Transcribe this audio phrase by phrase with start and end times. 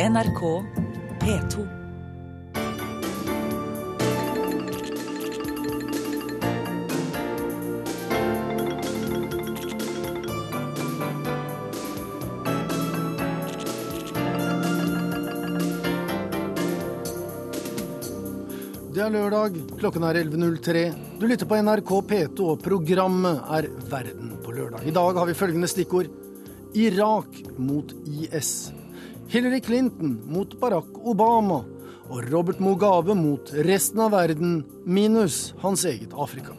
[0.00, 0.40] NRK
[1.20, 1.64] P2.
[18.92, 20.88] Det er lørdag, klokken er 11.03.
[21.20, 24.86] Du lytter på NRK P2, og programmet er Verden på lørdag.
[24.88, 26.08] I dag har vi følgende stikkord.
[26.72, 28.72] Irak mot IS.
[29.32, 31.64] Hillary Clinton mot Barack Obama.
[32.12, 36.52] Og Robert Mugabe mot resten av verden, minus hans eget Afrika.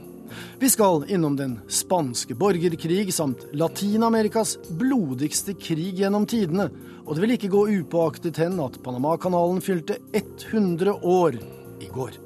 [0.57, 6.71] Vi skal innom den spanske borgerkrig samt Latin-Amerikas blodigste krig gjennom tidene.
[7.05, 11.37] Og det vil ikke gå upåaktet hen at Panamakanalen fylte 100 år
[11.77, 12.17] i går.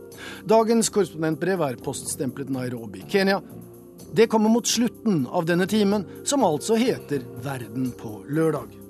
[0.48, 3.42] Dagens korrespondentbrev er poststemplet Nairobi, Kenya.
[4.16, 8.87] Det kommer mot slutten av denne timen, som altså heter Verden på lørdag.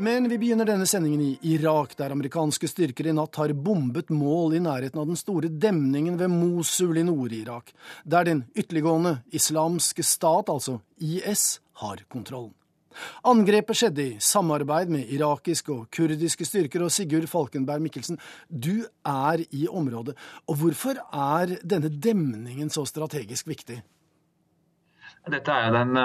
[0.00, 4.54] Men vi begynner denne sendingen i Irak, der amerikanske styrker i natt har bombet mål
[4.56, 7.74] i nærheten av den store demningen ved Mosul i Nord-Irak,
[8.08, 12.54] der den ytterliggående islamske stat, altså IS, har kontrollen.
[13.28, 16.86] Angrepet skjedde i samarbeid med irakiske og kurdiske styrker.
[16.86, 18.16] Og Sigurd Falkenberg Mikkelsen,
[18.48, 20.16] du er i området.
[20.48, 23.82] Og hvorfor er denne demningen så strategisk viktig?
[25.28, 25.98] Dette er den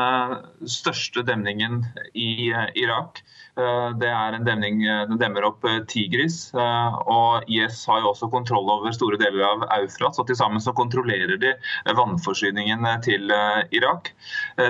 [0.67, 3.21] største demningen i Irak.
[3.55, 6.51] Det er en demning, Den demmer opp Tigris.
[6.53, 10.15] og IS har jo også kontroll over store deler av Eufrat.
[10.15, 11.53] så Til sammen så kontrollerer de
[11.95, 13.31] vannforsyningen til
[13.71, 14.11] Irak.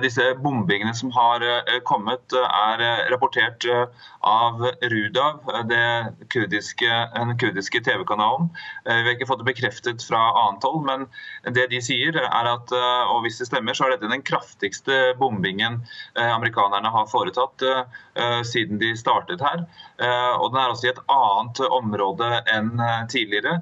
[0.05, 1.41] Disse bombingene som har
[1.89, 3.65] kommet, er rapportert
[4.21, 4.61] av
[4.93, 5.41] Rudav,
[6.29, 8.51] kurdiske, den kurdiske TV-kanalen.
[8.85, 11.09] Vi har ikke fått det bekreftet fra annet hold, men
[11.57, 15.81] det de sier er at og hvis det stemmer, så er dette den kraftigste bombingen
[16.19, 17.63] amerikanerne har foretatt
[18.47, 19.63] siden de startet her.
[20.39, 22.73] Og den er også i et annet område enn
[23.11, 23.57] tidligere.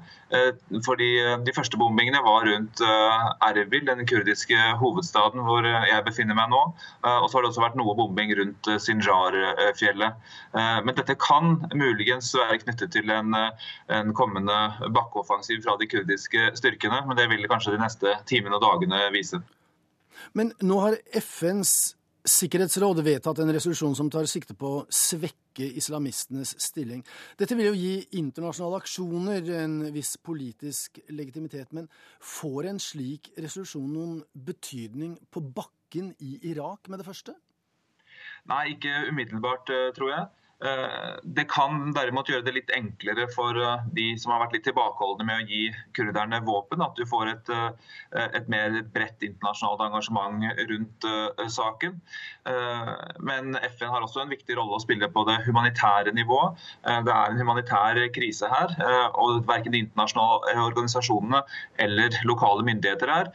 [0.86, 1.08] Fordi
[1.46, 2.82] De første bombingene var rundt
[3.44, 6.62] Erbil, den kurdiske hovedstaden hvor jeg befinner meg nå.
[7.06, 10.22] Og så har det også vært noe bombing rundt Sinjar-fjellet.
[10.54, 14.58] Men dette kan muligens være knyttet til en, en kommende
[14.94, 17.04] bakkeoffensiv fra de kurdiske styrkene.
[17.08, 19.42] Men det vil kanskje de neste timene og dagene vise.
[20.32, 26.54] Men nå har FNs Sikkerhetsråd vedtatt en resolusjon som tar sikte på å svekke islamistenes
[26.56, 27.02] stilling.
[27.36, 31.90] Dette vil jo gi internasjonale aksjoner en viss politisk legitimitet, men
[32.24, 37.36] får en slik resolusjon noen betydning på bakken i Irak med det første?
[38.48, 40.24] Nei, ikke umiddelbart, tror jeg.
[41.24, 43.58] Det kan derimot gjøre det litt enklere for
[43.96, 45.64] de som har vært litt tilbakeholdne med å gi
[45.96, 46.84] kurderne våpen.
[46.84, 47.50] At du får et,
[48.38, 51.08] et mer bredt internasjonalt engasjement rundt
[51.52, 51.98] saken.
[53.30, 56.62] Men FN har også en viktig rolle å spille på det humanitære nivået.
[56.86, 58.72] Det er en humanitær krise her.
[59.20, 61.42] Og verken de internasjonale organisasjonene
[61.82, 63.34] eller lokale myndigheter her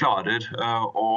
[0.00, 0.42] klarer
[0.98, 1.10] å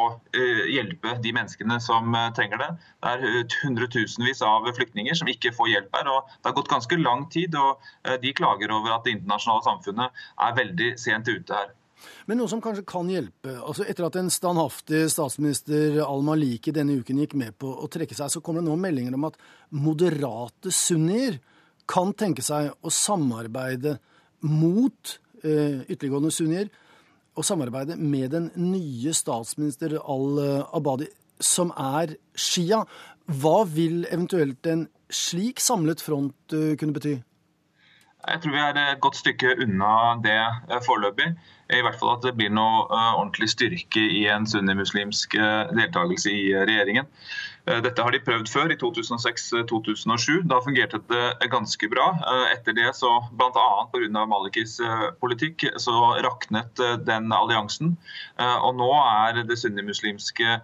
[0.69, 2.67] hjelpe de menneskene som trenger det.
[3.01, 6.12] Det er hundretusenvis av flyktninger som ikke får hjelp her.
[6.13, 7.81] og Det har gått ganske lang tid, og
[8.22, 11.73] de klager over at det internasjonale samfunnet er veldig sent ute her.
[12.29, 13.56] Men noe som kanskje kan hjelpe.
[13.57, 18.31] altså Etter at en standhaftig statsminister al-Maliki denne uken gikk med på å trekke seg,
[18.31, 19.39] så kommer det nå meldinger om at
[19.75, 21.39] moderate sunnier
[21.89, 23.97] kan tenke seg å samarbeide
[24.45, 26.69] mot eh, ytterliggående sunnier
[27.38, 31.09] å samarbeide med den nye statsminister al-Abadi,
[31.40, 32.84] som er Shia.
[33.29, 37.19] Hva vil eventuelt en slik samlet front kunne bety?
[38.19, 41.29] Jeg tror vi er et godt stykke unna det foreløpig.
[41.72, 45.38] I hvert fall at det blir noe ordentlig styrke i en sunnimuslimsk
[45.78, 47.07] deltakelse i regjeringen.
[47.69, 50.47] Dette har de prøvd før, i 2006-2007.
[50.50, 52.07] Da fungerte det ganske bra.
[52.50, 53.68] Etter det, så bl.a.
[53.91, 54.24] pga.
[54.30, 54.80] Malikis
[55.22, 55.94] politikk, så
[56.25, 57.94] raknet den alliansen.
[58.40, 60.57] Og nå er det sunnimuslimske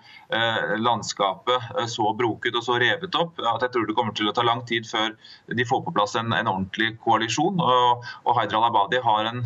[0.82, 4.46] landskapet så broket og så revet opp at jeg tror det kommer til å ta
[4.46, 5.14] lang tid før
[5.54, 7.62] de får på plass en, en ordentlig koalisjon.
[7.62, 9.46] Og, og Haider al-Abadi har en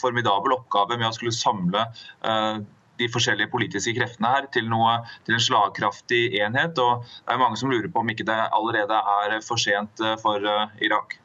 [0.00, 1.88] formidabel oppgave med å skulle samle
[3.00, 6.78] de forskjellige politiske kreftene her til, noe, til en slagkraftig enhet.
[6.78, 10.48] og Det er mange som lurer på om ikke det allerede er for sent for
[10.82, 11.18] Irak.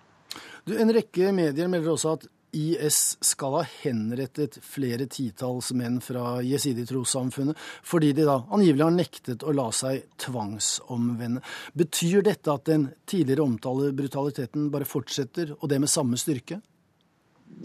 [0.66, 6.39] Du, en rekke medier melder også at IS skal ha henrettet flere titalls menn fra
[6.45, 11.44] jesidi-trossamfunnet, fordi de da angivelig har nektet å la seg tvangsomvende.
[11.77, 16.62] Betyr dette at den tidligere omtalte brutaliteten bare fortsetter, og det med samme styrke?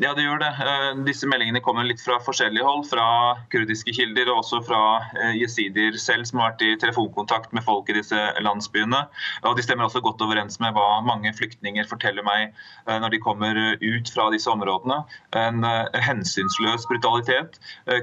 [0.03, 0.49] Ja, det gjør det.
[0.59, 2.83] Eh, disse meldingene kommer litt fra forskjellige hold.
[2.91, 3.05] Fra
[3.53, 4.81] kurdiske kilder og også fra
[5.15, 9.05] eh, jesidier selv, som har vært i telefonkontakt med folk i disse landsbyene.
[9.47, 13.21] Og De stemmer også godt overens med hva mange flyktninger forteller meg eh, når de
[13.23, 14.99] kommer ut fra disse områdene.
[15.39, 15.63] En
[16.03, 17.57] hensynsløs brutalitet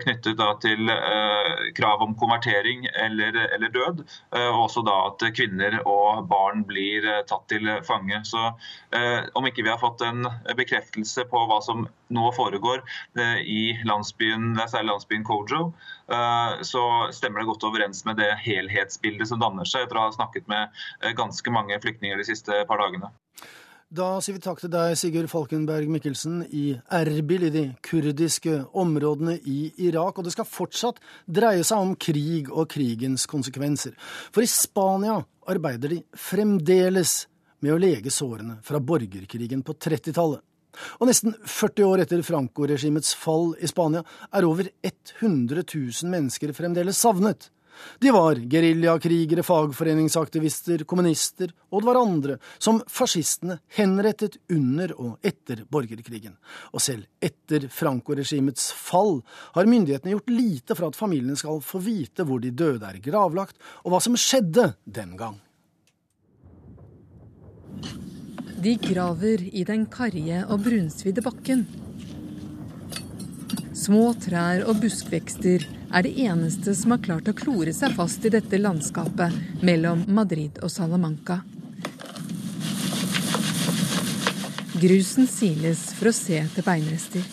[0.04, 0.90] knyttet til
[1.78, 4.04] krav om konvertering eller, eller død.
[4.38, 8.22] Og også da at kvinner og barn blir tatt til fange.
[8.28, 8.52] Så
[9.38, 11.71] om ikke vi har fått en bekreftelse på hva som
[12.12, 12.84] nå foregår
[13.20, 15.72] eh, i landsbyen, landsbyen Kojo,
[16.12, 16.84] eh, så
[17.16, 20.70] stemmer det godt overens med det helhetsbildet som danner seg etter å ha snakket med
[21.02, 23.14] eh, ganske mange flyktninger de siste par dagene.
[23.92, 29.34] Da sier vi takk til deg, Sigurd Falkenberg Mikkelsen, i Erbil, i de kurdiske områdene
[29.52, 30.16] i Irak.
[30.16, 33.98] Og det skal fortsatt dreie seg om krig og krigens konsekvenser.
[34.32, 35.18] For i Spania
[35.52, 37.26] arbeider de fremdeles
[37.60, 40.40] med å lege sårene fra borgerkrigen på 30-tallet.
[41.00, 47.02] Og nesten 40 år etter Franco-regimets fall i Spania er over 100 000 mennesker fremdeles
[47.02, 47.50] savnet.
[48.00, 55.64] De var geriljakrigere, fagforeningsaktivister, kommunister, og det var andre, som fascistene henrettet under og etter
[55.72, 56.36] borgerkrigen.
[56.76, 59.22] Og selv etter Franco-regimets fall
[59.56, 63.58] har myndighetene gjort lite for at familiene skal få vite hvor de døde er gravlagt,
[63.86, 65.40] og hva som skjedde den gang.
[68.62, 71.64] De graver i den karrige og brunsvidde bakken.
[73.74, 78.34] Små trær og buskvekster er det eneste som har klart å klore seg fast i
[78.36, 81.40] dette landskapet mellom Madrid og Salamanca.
[84.78, 87.26] Grusen siles for å se etter beinrester.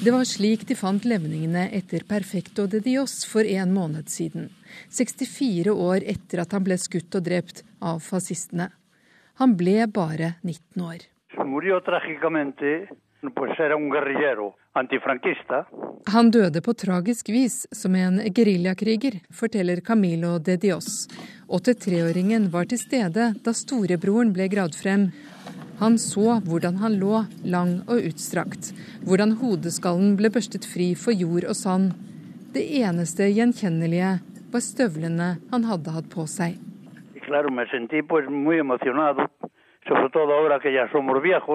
[0.00, 4.48] Det var slik de fant levningene etter Perfecto de Dios for en måned siden.
[4.88, 8.72] 64 år etter at han ble skutt og drept av fascistene.
[9.42, 10.98] Han ble bare 19 år.
[16.06, 21.08] Han døde på tragisk vis som en geriljakriger, forteller Camilo de Dios.
[21.48, 25.10] 83-åringen var til stede da storebroren ble gravd frem.
[25.82, 28.70] Han så hvordan han lå, lang og utstrakt,
[29.02, 31.96] hvordan hodeskallen ble børstet fri for jord og sand.
[32.54, 34.20] Det eneste gjenkjennelige
[34.54, 36.62] var støvlene han hadde hatt på seg
[37.32, 39.30] claro, me sentí pues muy emocionado.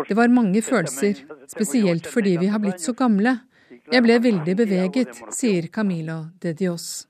[0.08, 1.14] Det var mange følelser,
[1.48, 3.38] spesielt fordi vi har blitt så gamle.
[3.94, 7.08] Jeg ble veldig beveget, sier Camilo de Dios.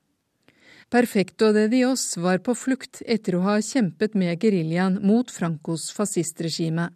[0.90, 6.90] Perfecto de Dios var på flukt etter å ha kjempet med geriljaen mot Francos fascistregime.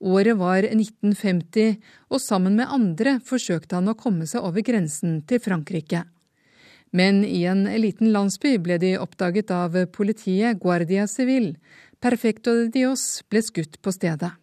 [0.00, 1.78] Året var 1950,
[2.10, 6.02] og sammen med andre forsøkte han å komme seg over grensen til Frankrike.
[6.92, 11.54] Men i en liten landsby ble de oppdaget av politiet Guardia Civil.
[12.00, 14.34] Perfecto de Dios ble skutt på stedet.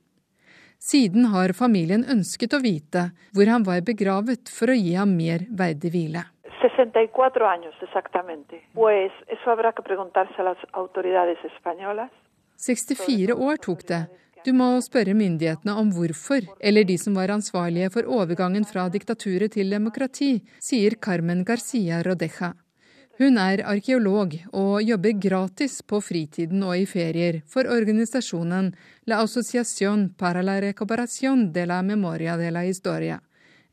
[0.80, 5.46] Siden har familien ønsket å vite hvor han var begravet for å gi ham mer
[5.62, 6.24] verdig hvile.
[6.64, 8.64] 64 años exactamente.
[8.74, 12.10] Pues eso habrá que preguntarse a las autoridades españolas.
[12.56, 14.02] 64 år tok det,
[14.46, 19.54] du må spørre myndighetene om hvorfor, eller de som var ansvarlige for overgangen fra diktaturet
[19.58, 22.54] til demokrati, sier Carmen Garcia Rodeja.
[23.20, 28.72] Hun er arkeolog og jobber gratis på fritiden og i ferier for organisasjonen
[29.12, 33.20] La Asociación para la Recuperación de la Memoria de la Historia,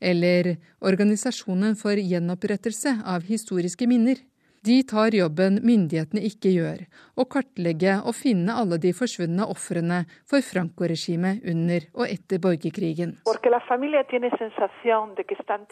[0.01, 4.19] eller Organisasjonen for gjenopprettelse av historiske minner.
[4.67, 6.79] De tar jobben myndighetene ikke gjør,
[7.15, 13.13] å kartlegge og finne alle de forsvunne ofrene for Franco-regimet under og etter borgerkrigen.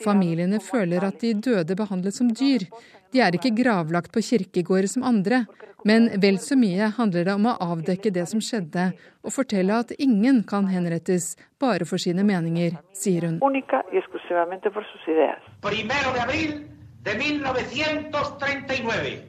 [0.05, 2.63] Familiene føler at de døde behandles som dyr.
[3.11, 5.41] De er ikke gravlagt på kirkegårder som andre,
[5.83, 8.93] men vel så mye handler det om å avdekke det som skjedde,
[9.27, 13.43] og fortelle at ingen kan henrettes bare for sine meninger, sier hun.
[17.05, 19.21] De 1939.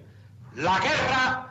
[0.57, 1.45] La guerra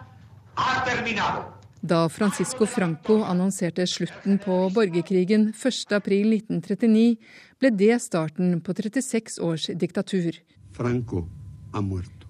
[0.55, 1.53] ha terminado.
[1.82, 7.17] Da Francisco Franco annonserte slutten på borgerkrigen 1.4.1939,
[7.60, 10.34] ble det starten på 36 års diktatur.
[10.74, 11.27] Franco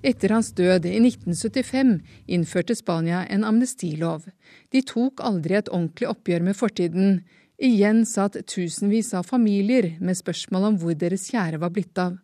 [0.04, 4.28] Etter hans død i 1975 innførte Spania en amnestilov.
[4.76, 7.24] De tok aldri et ordentlig oppgjør med fortiden.
[7.56, 12.20] Igjen satt tusenvis av familier med spørsmål om hvor deres kjære var blitt av.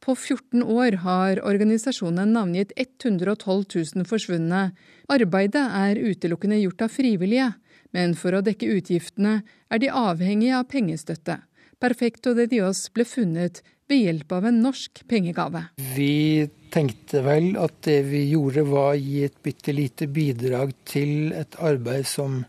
[0.00, 3.64] På 14 år har organisasjonen navngitt 112
[3.96, 4.70] 000 forsvunne.
[5.12, 7.50] Arbeidet er utelukkende gjort av frivillige,
[7.92, 11.36] men for å dekke utgiftene er de avhengige av pengestøtte.
[11.80, 15.66] Perfecto de Dios ble funnet ved hjelp av en norsk pengegave.
[15.96, 21.34] Vi tenkte vel at det vi gjorde var å gi et bitte lite bidrag til
[21.36, 22.44] et arbeid som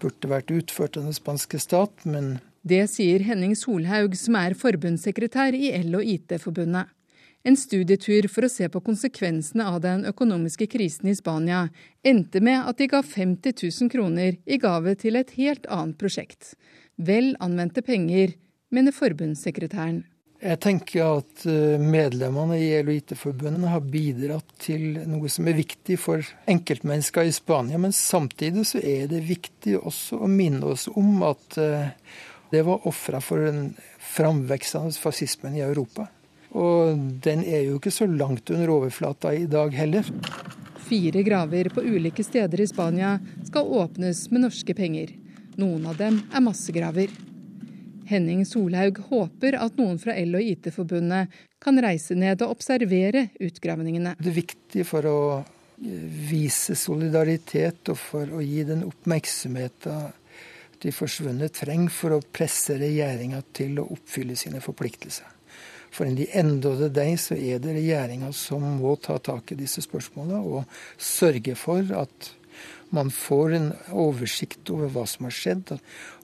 [0.00, 5.54] burde vært utført av den spanske stat, men Det sier Henning Solhaug, som er forbundssekretær
[5.54, 6.90] i El- og IT-forbundet.
[7.46, 11.68] En studietur for å se på konsekvensene av den økonomiske krisen i Spania
[12.04, 16.56] endte med at de ga 50 000 kroner i gave til et helt annet prosjekt.
[16.98, 18.34] Vel anvendte penger,
[18.74, 20.02] mener forbundssekretæren.
[20.38, 25.56] Jeg tenker at eh, medlemmene i EL- og IT-forbundet har bidratt til noe som er
[25.58, 27.78] viktig for enkeltmennesker i Spania.
[27.82, 31.90] Men samtidig så er det viktig også å minne oss om at eh,
[32.50, 36.08] det var ofra for den framveksende fascismen i Europa.
[36.56, 40.06] Og den er jo ikke så langt under overflata i dag heller.
[40.88, 45.12] Fire graver på ulike steder i Spania skal åpnes med norske penger.
[45.60, 47.12] Noen av dem er massegraver.
[48.08, 54.14] Henning Solhaug håper at noen fra El- og IT-forbundet kan reise ned og observere utgravningene.
[54.16, 55.18] Det er viktig for å
[55.78, 60.17] vise solidaritet og for å gi den oppmerksomheten
[60.82, 65.26] de forsvunne trenger for å presse regjeringa til å oppfylle sine forpliktelser.
[65.90, 69.58] For enn de end det deg så er det regjeringa som må ta tak i
[69.58, 72.32] disse spørsmålene og sørge for at
[72.94, 75.74] man får en oversikt over hva som har skjedd,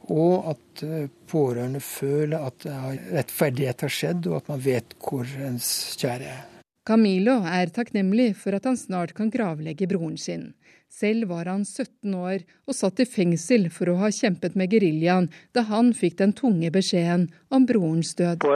[0.09, 5.69] og at eh, pårørende føler at rettferdighet har skjedd, og at man vet hvor ens
[6.01, 6.43] kjære er.
[6.85, 10.51] Camilo er takknemlig for at han snart kan gravlegge broren sin.
[10.95, 15.27] Selv var han 17 år og satt i fengsel for å ha kjempet med geriljaen
[15.57, 18.47] da han fikk den tunge beskjeden om brorens død.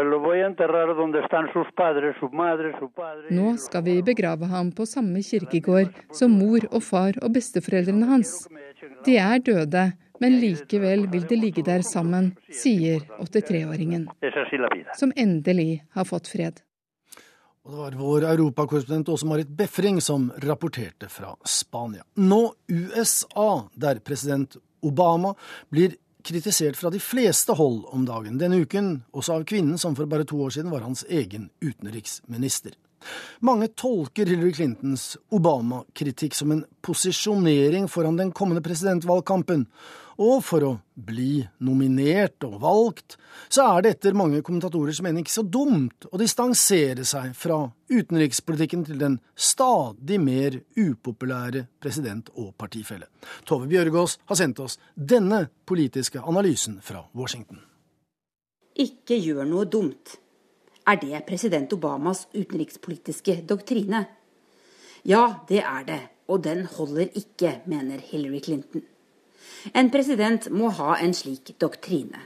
[3.41, 8.37] Nå skal vi begrave ham på samme kirkegård som mor og far og besteforeldrene hans.
[9.09, 9.85] De er døde,
[10.23, 14.07] men likevel vil de ligge der sammen, sier 83-åringen,
[14.99, 16.63] som endelig har fått fred.
[17.69, 22.03] Og det var vår europakorrespondent Åse Marit Befring som rapporterte fra Spania.
[22.15, 25.35] Nå USA, der president Obama
[25.69, 25.93] blir
[26.25, 30.25] kritisert fra de fleste hold om dagen denne uken, også av kvinnen som for bare
[30.25, 32.73] to år siden var hans egen utenriksminister.
[33.45, 39.69] Mange tolker Hillary Clintons Obama-kritikk som en posisjonering foran den kommende presidentvalgkampen,
[40.19, 40.71] og for å
[41.09, 43.17] bli nominert og valgt,
[43.49, 47.61] så er det etter mange kommentatorers mening ikke så dumt å distansere seg fra
[47.93, 53.07] utenrikspolitikken til den stadig mer upopulære president og partifelle.
[53.47, 57.63] Tove Bjørgaas har sendt oss denne politiske analysen fra Washington.
[58.79, 60.19] Ikke gjør noe dumt.
[60.89, 64.07] Er det president Obamas utenrikspolitiske doktrine?
[65.07, 68.83] Ja, det er det, og den holder ikke, mener Hillary Clinton.
[69.75, 72.21] En president må ha en slik doktrine.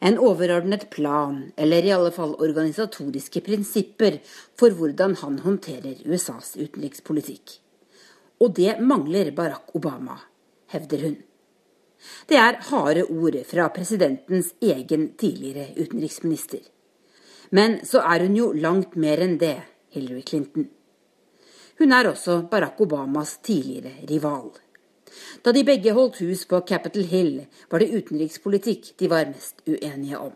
[0.00, 4.20] En overordnet plan, eller i alle fall organisatoriske prinsipper
[4.58, 7.58] for hvordan han håndterer USAs utenrikspolitikk.
[8.38, 10.20] Og det mangler Barack Obama,
[10.70, 11.16] hevder hun.
[12.30, 16.62] Det er harde ord fra presidentens egen tidligere utenriksminister.
[17.50, 19.56] Men så er hun jo langt mer enn det,
[19.94, 20.68] Hillary Clinton.
[21.78, 24.50] Hun er også Barack Obamas tidligere rival.
[25.42, 30.20] Da de begge holdt hus på Capitol Hill, var det utenrikspolitikk de var mest uenige
[30.20, 30.34] om.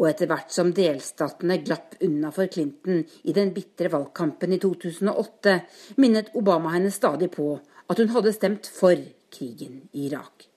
[0.00, 5.56] Og etter hvert som delstatene glapp unna for Clinton i den bitre valgkampen i 2008,
[6.00, 7.54] minnet Obama henne stadig på
[7.92, 8.96] at hun hadde stemt for
[9.32, 10.48] krigen i Irak.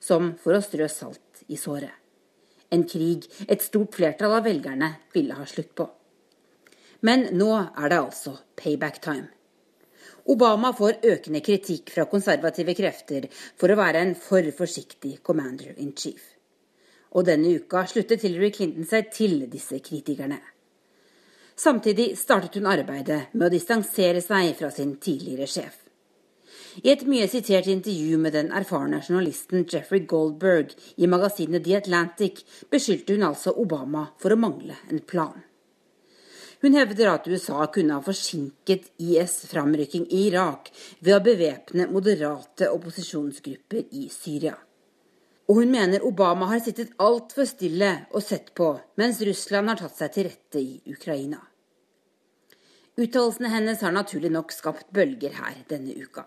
[0.00, 1.92] Som for å strø salt i såret.
[2.70, 5.86] En krig et stort flertall av velgerne ville ha slutt på.
[7.04, 9.33] Men nå er det altså payback time.
[10.24, 13.26] Obama får økende kritikk fra konservative krefter
[13.60, 16.22] for å være en for forsiktig commander in chief.
[17.12, 20.40] Og denne uka sluttet Hillary Clinton seg til disse kritikerne.
[21.54, 25.76] Samtidig startet hun arbeidet med å distansere seg fra sin tidligere sjef.
[26.82, 32.42] I et mye sitert intervju med den erfarne journalisten Jeffrey Goldberg i magasinet The Atlantic
[32.72, 35.44] beskyldte hun altså Obama for å mangle en plan.
[36.64, 40.70] Hun hevder at USA kunne ha forsinket IS' framrykking i Irak
[41.04, 44.54] ved å bevæpne moderate opposisjonsgrupper i Syria.
[45.44, 50.00] Og hun mener Obama har sittet altfor stille og sett på mens Russland har tatt
[50.00, 51.42] seg til rette i Ukraina.
[52.96, 56.24] Uttalelsene hennes har naturlig nok skapt bølger her denne uka.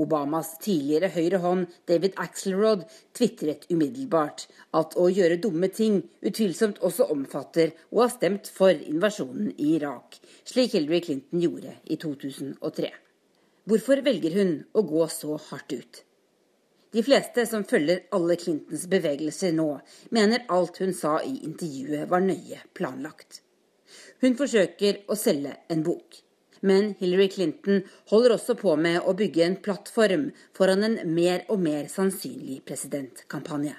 [0.00, 4.46] Obamas tidligere høyre hånd, David Axelrod, tvitret umiddelbart
[4.78, 10.16] at å gjøre dumme ting utvilsomt også omfatter å ha stemt for invasjonen i Irak,
[10.48, 12.92] slik Hillary Clinton gjorde i 2003.
[13.68, 16.02] Hvorfor velger hun å gå så hardt ut?
[16.92, 19.68] De fleste som følger alle Clintons bevegelser nå,
[20.12, 23.40] mener alt hun sa i intervjuet var nøye planlagt.
[24.20, 26.18] Hun forsøker å selge en bok.
[26.62, 31.62] Men Hillary Clinton holder også på med å bygge en plattform foran en mer og
[31.62, 33.74] mer sannsynlig presidentkampanje.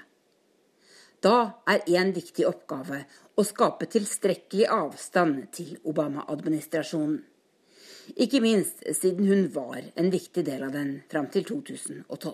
[1.23, 3.05] Da er en viktig oppgave
[3.39, 7.21] å skape tilstrekkelig avstand til Obama-administrasjonen.
[8.19, 12.33] Ikke minst siden hun var en viktig del av den fram til 2012.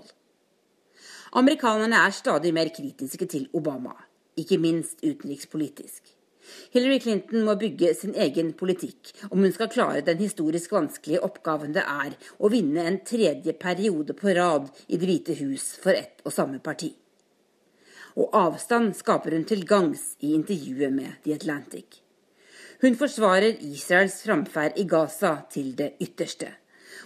[1.37, 3.93] Amerikanerne er stadig mer kritiske til Obama,
[4.33, 6.01] ikke minst utenrikspolitisk.
[6.73, 11.75] Hillary Clinton må bygge sin egen politikk om hun skal klare den historisk vanskelige oppgaven
[11.75, 16.23] det er å vinne en tredje periode på rad i Det hvite hus for ett
[16.25, 16.91] og samme parti.
[18.19, 22.01] Og avstand skaper hun til gangs i intervjuet med The Atlantic.
[22.81, 26.51] Hun forsvarer Israels framferd i Gaza til det ytterste.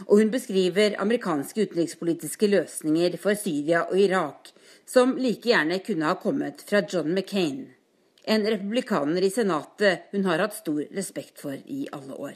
[0.08, 4.54] Og hun beskriver amerikanske utenrikspolitiske løsninger for Syria og Irak
[4.90, 7.68] som like gjerne kunne ha kommet fra John McCain,
[8.24, 12.36] en republikaner i Senatet hun har hatt stor respekt for i alle år.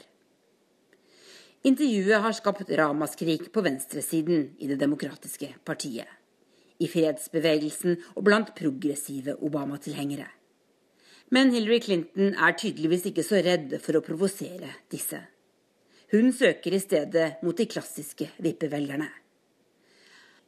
[1.66, 6.06] Intervjuet har skapt ramaskrik på venstresiden i Det demokratiske partiet,
[6.78, 10.28] i fredsbevegelsen og blant progressive Obama-tilhengere.
[11.34, 15.18] Men Hillary Clinton er tydeligvis ikke så redd for å provosere disse.
[16.12, 19.08] Hun søker i stedet mot de klassiske vippevelgerne.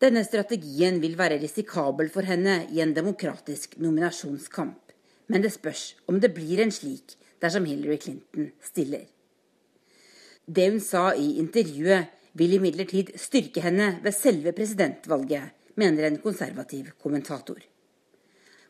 [0.01, 4.90] Denne strategien vil være risikabel for henne i en demokratisk nominasjonskamp,
[5.31, 9.07] men det spørs om det blir en slik dersom Hillary Clinton stiller.
[10.47, 16.93] Det hun sa i intervjuet, vil imidlertid styrke henne ved selve presidentvalget, mener en konservativ
[17.03, 17.59] kommentator.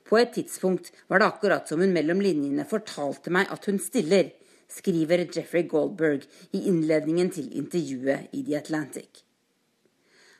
[0.09, 4.33] På et tidspunkt var det akkurat som hun mellom linjene fortalte meg at hun stiller,
[4.71, 6.25] skriver Jeffrey Goldberg
[6.57, 9.25] i innledningen til intervjuet i The Atlantic.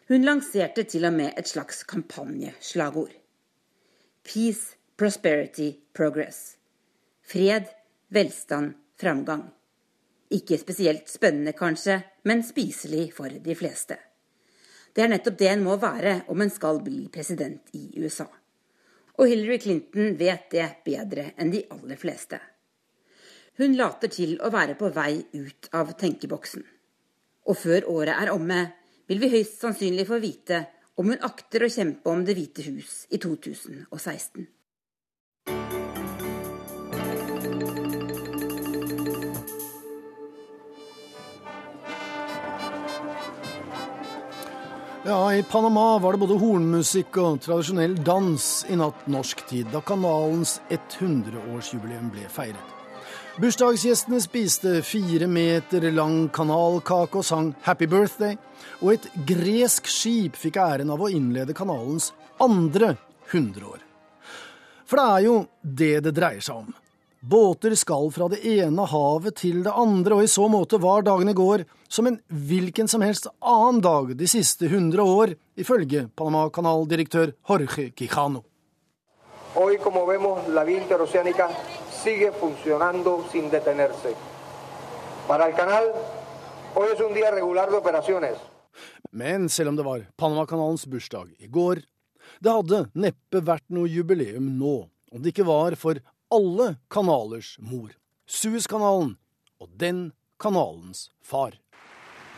[0.09, 3.13] Hun lanserte til og med et slags kampanjeslagord.
[4.27, 6.57] Peace, prosperity, progress.
[7.23, 7.65] Fred,
[8.09, 9.47] velstand, framgang.
[10.29, 13.97] Ikke spesielt spennende, kanskje, men spiselig for de fleste.
[14.93, 18.29] Det er nettopp det en må være om en skal bli president i USA.
[19.17, 22.37] Og Hillary Clinton vet det bedre enn de aller fleste.
[23.57, 26.69] Hun later til å være på vei ut av tenkeboksen.
[27.49, 28.67] Og før året er omme,
[29.09, 30.67] vil vi høyst sannsynlig få vite
[31.01, 34.51] om hun akter å kjempe om Det hvite hus i 2016.
[45.11, 49.81] Ja, I Panama var det både hornmusikk og tradisjonell dans i natt norsk tid, da
[49.83, 52.77] kanalens 100-årsjubileum ble feiret.
[53.43, 58.39] Bursdagsgjestene spiste fire meter lang kanalkake og sang Happy Birthday,
[58.79, 62.93] og et gresk skip fikk æren av å innlede kanalens andre
[63.33, 63.83] 100 år.
[64.87, 65.37] For det er jo
[65.83, 66.71] det det dreier seg om.
[67.21, 71.29] Båter skal fra det ene havet til det andre, og i så måte var dagen
[71.29, 77.35] i går som en hvilken som helst annen dag de siste hundre år, ifølge Panama-kanaldirektør
[77.49, 78.41] Jorge Quijano.
[79.53, 81.51] Hoy, como vemos, la vía interoceánica
[81.91, 84.15] sigue funcionando sin detenerse.
[85.29, 85.93] Para el canal,
[86.75, 88.39] hoy es un día regular de operaciones.
[89.13, 91.83] Men selv om det var Panamakanalens bursdag i går,
[92.41, 96.01] det hadde neppe vært noe jubileum nå om det ikke var for
[96.31, 97.91] alle kanalers mor,
[98.27, 99.17] Suezkanalen,
[99.61, 101.53] og den kanalens far.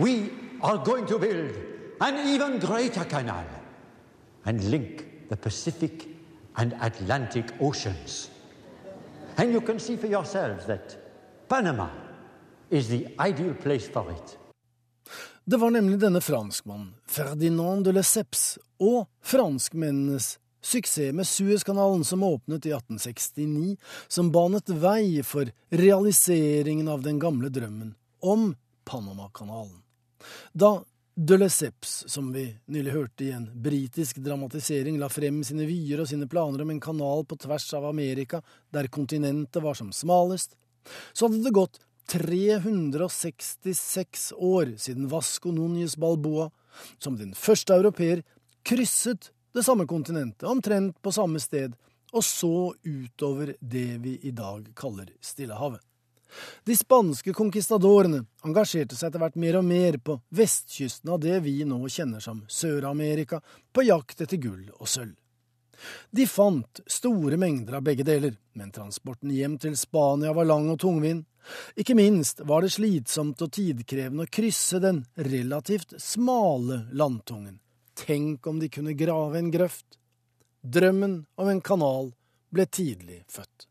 [0.01, 0.31] We
[0.63, 1.55] are going to build
[2.01, 3.47] an even greater canal
[4.45, 6.09] and link the Pacific
[6.57, 8.31] and Atlantic Oceans.
[9.37, 10.97] And you can see for yourselves that
[11.49, 11.89] Panama
[12.71, 14.39] is the ideal place for it.
[15.45, 22.67] Det var nemlig denne franskmannen, Ferdinand de Lesseps, og franskmennenes Suksess med Suezkanalen som åpnet
[22.67, 23.77] i 1869,
[24.09, 29.83] som banet vei for realiseringen av den gamle drømmen om Panamakanalen.
[30.53, 36.01] Da de Lesseps, som vi nylig hørte i en britisk dramatisering, la frem sine vyer
[36.01, 38.41] og sine planer om en kanal på tvers av Amerika,
[38.73, 40.57] der kontinentet var som smalest,
[41.13, 46.51] så hadde det gått 366 år siden Vasco Núñez Balboa,
[46.99, 48.23] som den første europeer,
[48.65, 51.75] krysset det samme kontinentet, omtrent på samme sted,
[52.13, 55.81] og så utover det vi i dag kaller Stillehavet.
[56.65, 61.59] De spanske konkistadorene engasjerte seg etter hvert mer og mer på vestkysten av det vi
[61.69, 65.17] nå kjenner som Sør-Amerika, på jakt etter gull og sølv.
[66.15, 70.79] De fant store mengder av begge deler, men transporten hjem til Spania var lang og
[70.81, 71.27] tungvint.
[71.75, 77.59] Ikke minst var det slitsomt og tidkrevende å krysse den relativt smale landtungen
[78.07, 79.87] Tenk om de kunne grave en grøft.
[80.63, 82.09] Drømmen om en kanal
[82.51, 83.69] ble tidlig født.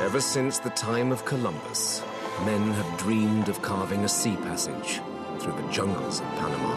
[0.00, 2.02] Ever since the time of Columbus,
[2.46, 5.00] men have dreamed of carving a sea passage
[5.40, 6.76] through the jungles of Panama.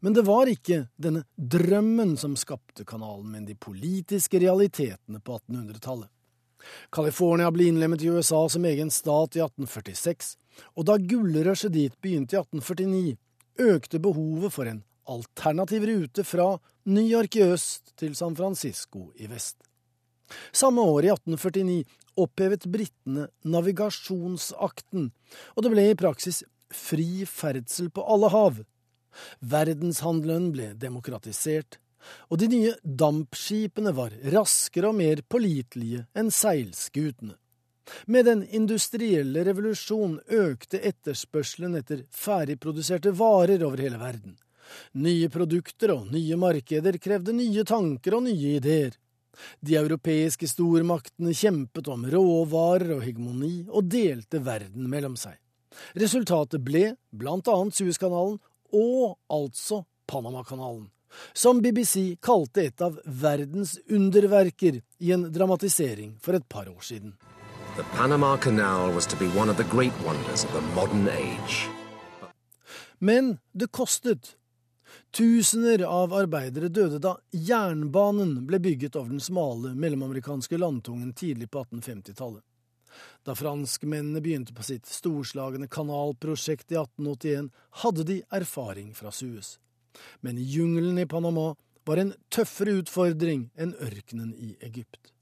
[0.00, 6.08] Men det var ikke denne drømmen som skapte kanalen, men de politiske realitetene på 1800-tallet.
[6.94, 10.36] California ble innlemmet i USA som egen stat i 1846,
[10.78, 13.18] og da gullrushet dit begynte i 1849,
[13.60, 19.28] økte behovet for en alternativ rute fra New York i øst til San Francisco i
[19.30, 19.58] vest.
[20.52, 21.82] Samme år, i 1849,
[22.16, 25.10] opphevet britene navigasjonsakten,
[25.56, 28.62] og det ble i praksis fri ferdsel på alle hav.
[29.44, 31.78] Verdenshandelen ble demokratisert,
[32.32, 37.36] og de nye dampskipene var raskere og mer pålitelige enn seilskutene.
[38.06, 44.36] Med den industrielle revolusjon økte etterspørselen etter ferdigproduserte varer over hele verden.
[44.92, 48.94] Nye produkter og nye markeder krevde nye tanker og nye ideer.
[49.60, 55.38] De europeiske stormaktene kjempet om råvarer og hegemoni og delte verden mellom seg.
[55.96, 58.38] Resultatet ble blant annet Suezkanalen
[58.76, 60.90] og altså Panamakanalen,
[61.32, 67.14] som BBC kalte et av verdens underverker i en dramatisering for et par år siden.
[67.76, 71.68] The Panama Canal was to be one of the great wonders of the modern age.
[72.98, 74.36] Men det kostet.
[75.10, 81.62] Tusener av arbeidere døde da jernbanen ble bygget over den smale mellomamerikanske landtungen tidlig på
[81.64, 82.44] 1850-tallet.
[83.24, 87.48] Da franskmennene begynte på sitt storslagne kanalprosjekt i 1881,
[87.80, 89.56] hadde de erfaring fra Suez.
[90.20, 91.54] Men jungelen i Panama
[91.88, 95.12] var en tøffere utfordring enn ørkenen i Egypt.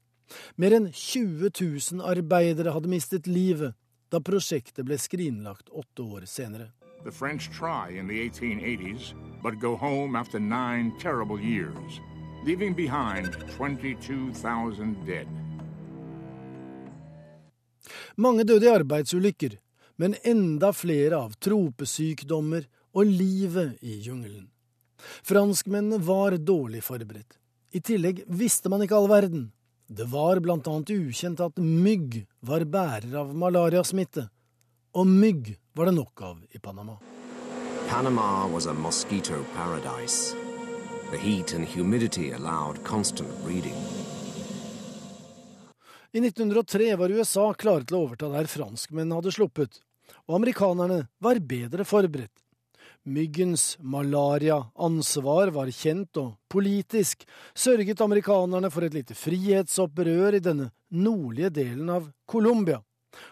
[0.55, 3.75] Mer enn 20 000 arbeidere hadde mistet livet
[4.11, 6.71] da prosjektet ble skrinlagt åtte år senere.
[7.03, 11.99] The French try in the 1880s, but go home after nine terrible years,
[12.45, 15.27] leaving behind 22,000 dead.
[18.15, 19.57] Mange døde i arbeidsulykker,
[19.97, 24.49] men enda flere av tropesykdommer og livet i jungelen.
[25.25, 27.39] Franskmennene var dårlig forberedt.
[27.71, 29.49] I tillegg visste man ikke all verden.
[29.93, 34.21] Det var blant annet ukjent at mygg var bærer av malariasmitte,
[34.95, 36.95] og mygg var det nok av i Panama.
[37.89, 40.33] Panama was a mosquito paradise.
[41.11, 43.75] The heat and humidity allowed constant breeding.
[46.13, 49.81] I 1903 var USA klare til å overta der franskmennene hadde sluppet,
[50.23, 52.40] og amerikanerne var bedre forberedt.
[53.03, 57.23] Myggens malaria-ansvar var kjent, og politisk
[57.57, 62.77] sørget amerikanerne for et lite frihetsopprør i denne nordlige delen av Colombia,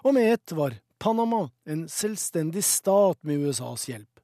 [0.02, 4.24] og med ett var Panama en selvstendig stat med USAs hjelp,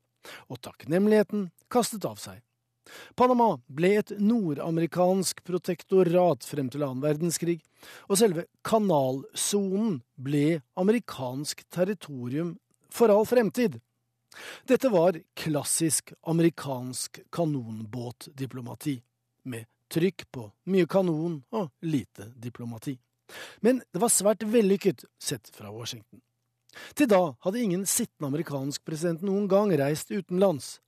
[0.49, 2.41] og takknemligheten kastet av seg.
[3.13, 7.59] Panama ble et nordamerikansk protektorat frem til annen verdenskrig,
[8.09, 12.55] og selve kanalsonen ble amerikansk territorium
[12.89, 13.77] for all fremtid.
[14.67, 18.99] Dette var klassisk amerikansk kanonbåtdiplomati,
[19.45, 22.97] med trykk på mye kanon og lite diplomati.
[23.61, 26.21] Men det var svært vellykket sett fra Washington.
[26.93, 30.79] Til da hadde ingen sittende amerikansk president noen gang reist utenlands.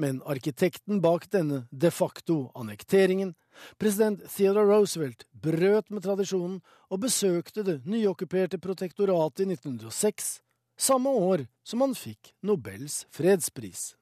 [0.00, 3.34] Men arkitekten bak denne de facto annekteringen,
[3.76, 10.38] president Theodore Roosevelt, brøt med tradisjonen og besøkte det nyokkuperte protektoratet i 1906,
[10.78, 13.94] samme år som han fikk Nobels fredspris.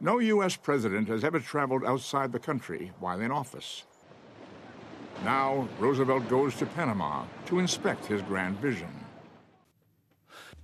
[0.00, 0.56] No U.S.
[0.56, 3.84] president has ever traveled outside the country while in office.
[5.24, 8.92] Now, Roosevelt goes to Panama to inspect his grand vision.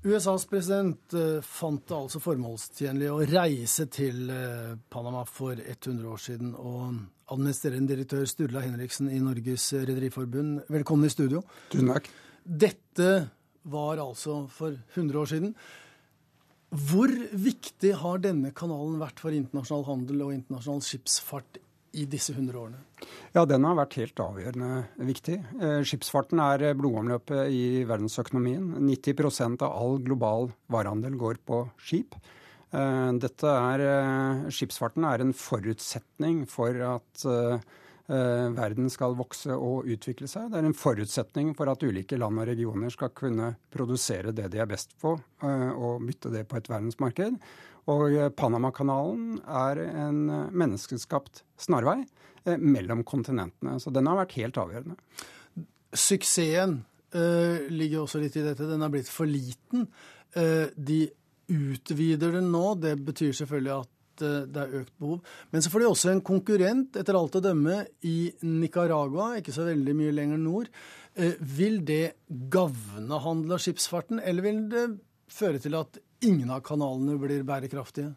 [0.05, 6.19] USAs president eh, fant det altså formålstjenlig å reise til eh, Panama for 100 år
[6.19, 6.57] siden.
[6.59, 6.99] Og
[7.33, 11.45] administrerende direktør Sturla Henriksen i Norges Rederiforbund, velkommen i studio.
[11.71, 12.11] Tusen takk.
[12.43, 13.13] Dette
[13.63, 15.55] var altså for 100 år siden.
[16.73, 21.61] Hvor viktig har denne kanalen vært for internasjonal handel og internasjonal skipsfart
[22.01, 22.79] i disse 100 årene?
[23.35, 24.71] Ja, den har vært helt avgjørende
[25.05, 25.37] viktig.
[25.61, 28.71] Eh, skipsfarten er blodomløpet i verdensøkonomien.
[28.89, 32.17] 90% av all global varehandel går på skip.
[32.73, 37.27] Eh, er, eh, skipsfarten er en forutsetning for at
[38.13, 40.51] verden skal vokse og utvikle seg.
[40.53, 44.61] Det er en forutsetning for at ulike land og regioner skal kunne produsere det de
[44.61, 47.39] er best på, og bytte det på et verdensmarked.
[47.93, 50.21] Og Panamakanalen er en
[50.53, 52.03] menneskeskapt snarvei
[52.45, 53.79] mellom kontinentene.
[53.81, 54.99] Så den har vært helt avgjørende.
[55.93, 56.79] Suksessen
[57.15, 58.69] uh, ligger også litt i dette.
[58.69, 59.89] Den har blitt for liten.
[60.37, 61.05] Uh, de
[61.53, 62.65] utvider den nå.
[62.81, 65.23] Det betyr selvfølgelig at uh, det er økt behov.
[65.51, 69.65] Men så får de også en konkurrent, etter alt å dømme, i Nicaragua, ikke så
[69.71, 70.69] veldig mye lenger nord.
[71.13, 72.15] Vil det
[72.53, 74.85] gagne handel og skipsfarten, eller vil det
[75.33, 78.15] føre til at ingen av kanalene blir bærekraftige?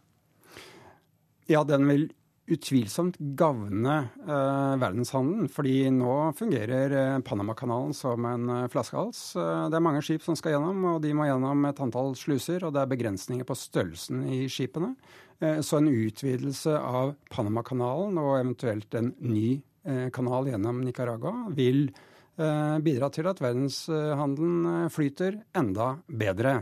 [1.52, 2.08] Ja, den vil
[2.46, 5.50] utvilsomt gagne eh, verdenshandelen.
[5.50, 9.22] Fordi nå fungerer eh, Panamakanalen som en eh, flaskehals.
[9.42, 12.66] Eh, det er mange skip som skal gjennom, og de må gjennom et antall sluser.
[12.66, 14.94] Og det er begrensninger på størrelsen i skipene.
[15.40, 21.90] Eh, så en utvidelse av Panamakanalen og eventuelt en ny eh, kanal gjennom Nicaragua vil
[22.36, 26.58] bidra til at verdenshandelen flyter enda bedre.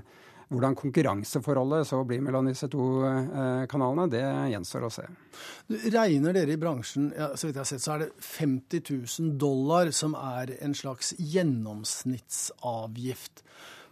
[0.54, 4.22] Hvordan konkurranseforholdet så blir mellom disse to eh, kanalene, det
[4.54, 5.04] gjenstår å se.
[5.94, 9.34] Regner dere i bransjen, ja, så vidt jeg har sett, så er det 50 000
[9.42, 13.44] dollar som er en slags gjennomsnittsavgift.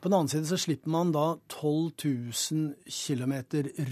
[0.01, 3.35] På den annen side så slipper man da 12 000 km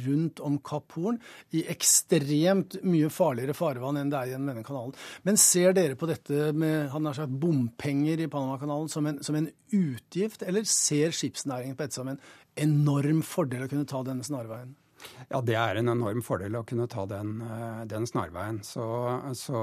[0.07, 1.19] rundt om Kapp Horn
[1.53, 4.97] i ekstremt mye farligere farvann enn det er gjennom denne kanalen.
[5.27, 9.49] Men ser dere på dette med han har sagt, bompenger i Panamakanalen som som en
[9.71, 12.21] utgift, eller ser skipsnæringen på dette som en
[12.59, 14.75] enorm fordel å kunne ta denne snarveien?
[15.29, 18.61] Ja, det er en enorm fordel å kunne ta den, eh, den snarveien.
[18.65, 18.85] Så,
[19.37, 19.59] så,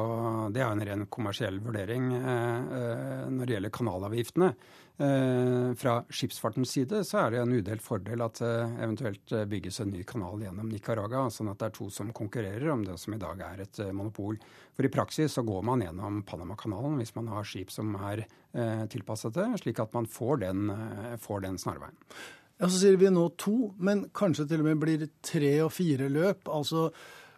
[0.55, 4.51] det er en ren kommersiell vurdering eh, eh, når det gjelder kanalavgiftene.
[4.97, 10.01] Fra skipsfartens side så er det en udelt fordel at det eventuelt bygges en ny
[10.09, 13.43] kanal gjennom Nicaragua, sånn at det er to som konkurrerer om det som i dag
[13.45, 14.39] er et monopol.
[14.73, 18.25] For i praksis så går man gjennom Panamakanalen hvis man har skip som er
[18.89, 20.73] tilpasset det, slik at man får den,
[21.21, 22.01] får den snarveien.
[22.57, 26.09] Ja, Så sier vi nå to, men kanskje til og med blir tre og fire
[26.09, 26.49] løp.
[26.49, 26.91] Altså,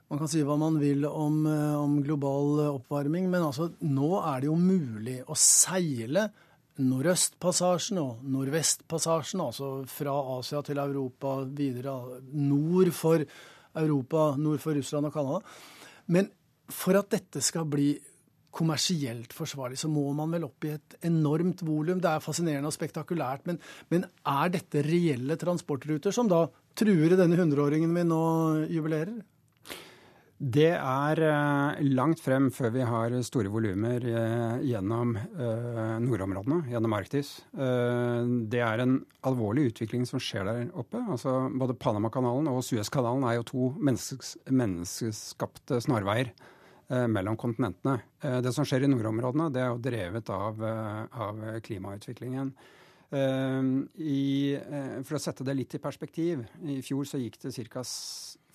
[0.08, 4.40] Man kan si hva man vil om, eh, om global oppvarming, men altså, nå er
[4.40, 6.30] det jo mulig å seile
[6.78, 13.24] Nordøstpassasjen og Nordvestpassasjen, altså fra Asia til Europa, videre nord for
[13.78, 15.40] Europa, nord for Russland og Canada.
[16.06, 16.30] Men
[16.70, 17.92] for at dette skal bli
[18.58, 22.00] kommersielt forsvarlig, så må man vel opp i et enormt volum.
[22.02, 23.60] Det er fascinerende og spektakulært, men,
[23.92, 26.46] men, er dette reelle transportruter som da
[26.78, 28.22] truer denne hundreåringen vi nå
[28.72, 29.18] jubilerer?
[30.38, 36.94] Det er eh, langt frem før vi har store volumer eh, gjennom eh, nordområdene, gjennom
[36.94, 37.32] Arktis.
[37.50, 41.02] Det er en alvorlig utvikling som skjer der oppe.
[41.10, 46.32] Altså, både Panamakanalen og Suezkanalen er jo to menneskeskapte snarveier.
[46.88, 47.98] Mellom kontinentene.
[48.40, 52.48] Det som skjer i nordområdene, det er jo drevet av, av klimautviklingen.
[53.12, 54.22] I,
[55.04, 56.46] for å sette det litt i perspektiv.
[56.64, 57.84] I fjor så gikk det ca.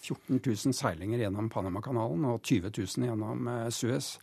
[0.03, 4.17] 14 000 seilinger gjennom Panamakanalen og 20 000 gjennom Suez.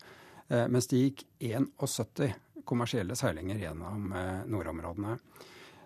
[0.51, 2.35] Mens det gikk 71
[2.69, 4.11] kommersielle seilinger gjennom
[4.51, 5.14] nordområdene.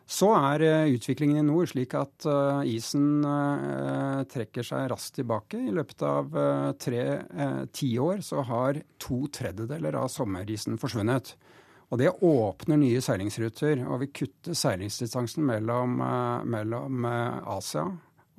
[0.05, 5.57] Så er eh, utviklingen i nord slik at eh, isen eh, trekker seg raskt tilbake.
[5.57, 6.37] I løpet av
[6.81, 7.05] tre
[7.73, 11.35] tiår så har to tredjedeler av sommerisen forsvunnet.
[11.93, 16.01] Og det åpner nye seilingsruter og vil kutte seilingsdistansen mellom,
[16.51, 17.85] mellom Asia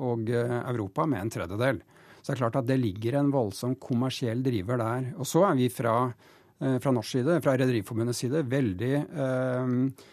[0.03, 1.83] og Europa med en tredjedel.
[2.19, 5.11] Så det er klart at det ligger en voldsom kommersiell driver der.
[5.21, 5.95] Og så er vi fra,
[6.57, 10.05] fra norsk side, fra Rederiforbundets side, veldig eh,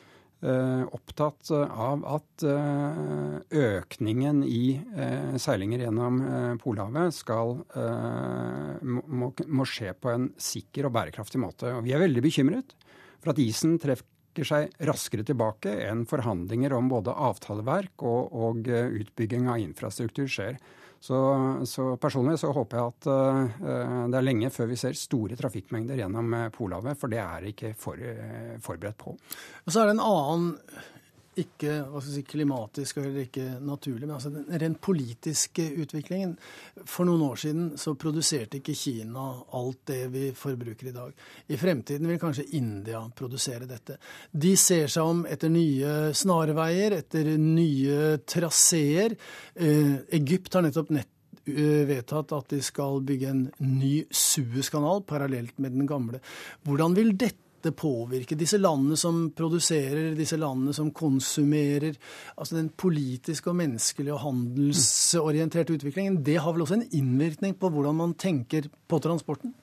[0.42, 6.16] Eh, opptatt av at eh, økningen i eh, seilinger gjennom
[6.58, 7.60] Polhavet skal,
[8.82, 11.70] må, må, skje på en sikker og bærekraftig måte.
[11.76, 12.74] Og vi er veldig bekymret
[13.22, 13.76] for at isen
[14.32, 20.56] trekker seg raskere tilbake enn forhandlinger om både avtaleverk og, og utbygging av infrastruktur skjer.
[21.02, 21.18] Så,
[21.66, 25.98] så, personlig så håper jeg at uh, det er lenge før vi ser store trafikkmengder
[25.98, 29.16] gjennom uh, Polhavet, for det er ikke for, uh, forberedt på.
[29.66, 30.52] Og så er det en annen
[31.40, 36.34] ikke si, klimatisk eller ikke naturlig, men altså den rent politiske utviklingen.
[36.84, 39.24] For noen år siden så produserte ikke Kina
[39.56, 41.14] alt det vi forbruker i dag.
[41.48, 43.96] I fremtiden vil kanskje India produsere dette.
[44.30, 49.16] De ser seg om etter nye snarveier, etter nye traseer.
[49.54, 51.08] Eh, Egypt har nettopp nett
[51.46, 56.20] eh, vedtatt at de skal bygge en ny Suezkanal parallelt med den gamle.
[56.68, 61.96] Hvordan vil dette dette påvirke disse landene som produserer, disse landene som konsumerer?
[62.36, 67.70] Altså Den politiske og menneskelige og handelsorienterte utviklingen, det har vel også en innvirkning på
[67.70, 69.54] hvordan man tenker på transporten?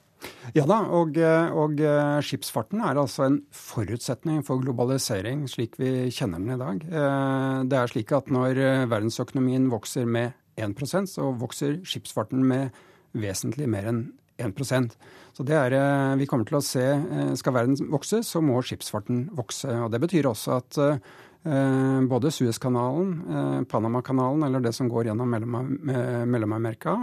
[0.52, 1.80] Ja da, og, og,
[2.28, 6.84] skipsfarten er altså en forutsetning for globalisering slik vi kjenner den i dag.
[6.84, 8.60] Eh, det er slik at når
[8.92, 12.76] verdensøkonomien vokser med 1% så vokser skipsfarten med
[13.16, 14.02] vesentlig mer enn
[14.40, 14.96] 1%
[15.34, 18.62] Så det er, eh, vi kommer til å se, eh, Skal verden vokse, så må
[18.64, 19.70] skipsfarten vokse.
[19.70, 26.98] og Det betyr også at eh, både Suezkanalen, Panamakanalen, eller det som går gjennom Mellom-Amerika,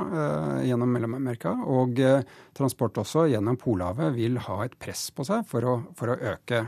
[0.60, 1.96] gjennom Mellom-Amerika, og
[2.52, 6.66] transport også gjennom Polhavet, vil ha et press på seg for å, for å øke.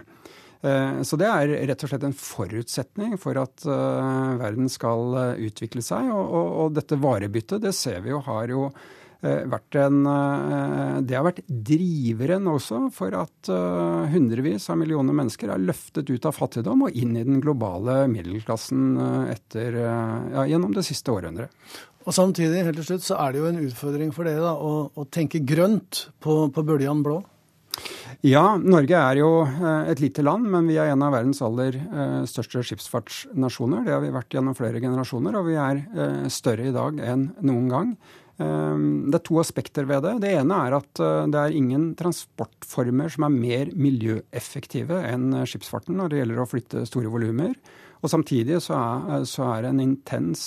[1.05, 6.09] Så det er rett og slett en forutsetning for at verden skal utvikle seg.
[6.09, 8.71] Og, og, og dette varebyttet, det ser vi jo har jo
[9.21, 9.97] vært en,
[11.03, 13.51] det har vært driveren også for at
[14.13, 18.93] hundrevis av millioner mennesker er løftet ut av fattigdom og inn i den globale middelklassen
[19.27, 21.51] etter, ja, gjennom det siste århundret.
[22.09, 24.87] Og Samtidig helt til slutt, så er det jo en utfordring for dere da, å,
[24.89, 27.19] å tenke grønt på, på bøljan blå.
[28.27, 31.77] Ja, Norge er jo eh, et lite land, men vi er en av verdens aller
[31.79, 33.85] eh, største skipsfartsnasjoner.
[33.87, 37.29] Det har vi vært gjennom flere generasjoner, og vi er eh, større i dag enn
[37.45, 37.93] noen gang.
[38.39, 40.13] Det er to aspekter ved det.
[40.23, 46.13] Det ene er at det er ingen transportformer som er mer miljøeffektive enn skipsfarten når
[46.13, 47.57] det gjelder å flytte store volumer.
[47.99, 50.45] Og Samtidig så er, så er, det en intens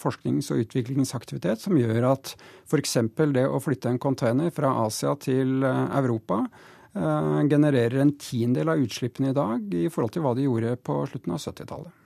[0.00, 2.32] forsknings- og utviklingsaktivitet som gjør at
[2.64, 2.96] f.eks.
[3.36, 6.46] det å flytte en container fra Asia til Europa
[6.92, 11.36] genererer en tiendedel av utslippene i dag i forhold til hva de gjorde på slutten
[11.36, 12.01] av 70-tallet.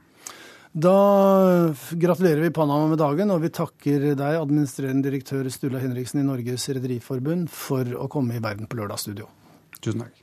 [0.77, 6.27] Da gratulerer vi Panama med dagen, og vi takker deg, administrerende direktør Sturla Henriksen i
[6.27, 9.25] Norges Rederiforbund, for å komme i Verden på lørdag-studio.
[9.81, 10.19] Tusen takk.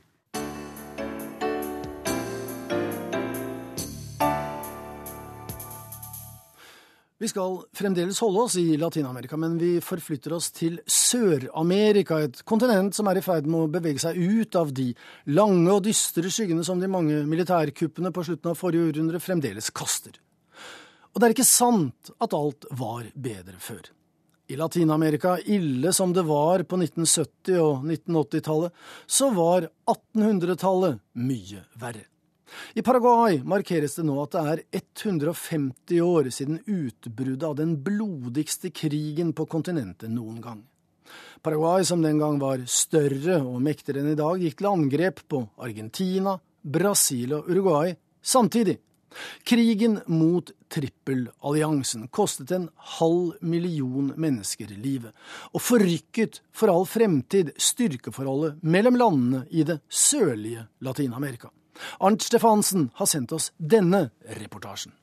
[7.18, 12.94] Vi skal fremdeles holde oss i Latin-Amerika, men vi forflytter oss til Sør-Amerika, et kontinent
[12.94, 14.92] som er i ferd med å bevege seg ut av de
[15.34, 20.20] lange og dystre skyggene som de mange militærkuppene på slutten av forrige århundre fremdeles kaster.
[21.14, 23.84] Og det er ikke sant at alt var bedre før.
[24.50, 28.74] I Latin-Amerika, ille som det var på 1970- og 1980-tallet,
[29.06, 32.04] så var 1800-tallet mye verre.
[32.74, 38.70] I Paraguay markeres det nå at det er 150 år siden utbruddet av den blodigste
[38.74, 40.60] krigen på kontinentet noen gang.
[41.44, 45.44] Paraguay, som den gang var større og mektigere enn i dag, gikk til angrep på
[45.62, 48.78] Argentina, Brasil og Uruguay samtidig.
[49.44, 55.12] Krigen mot trippelalliansen kostet en halv million mennesker livet,
[55.52, 61.52] og forrykket for all fremtid styrkeforholdet mellom landene i det sørlige Latin-Amerika.
[62.00, 64.94] Arnt Stefansen har sendt oss denne reportasjen.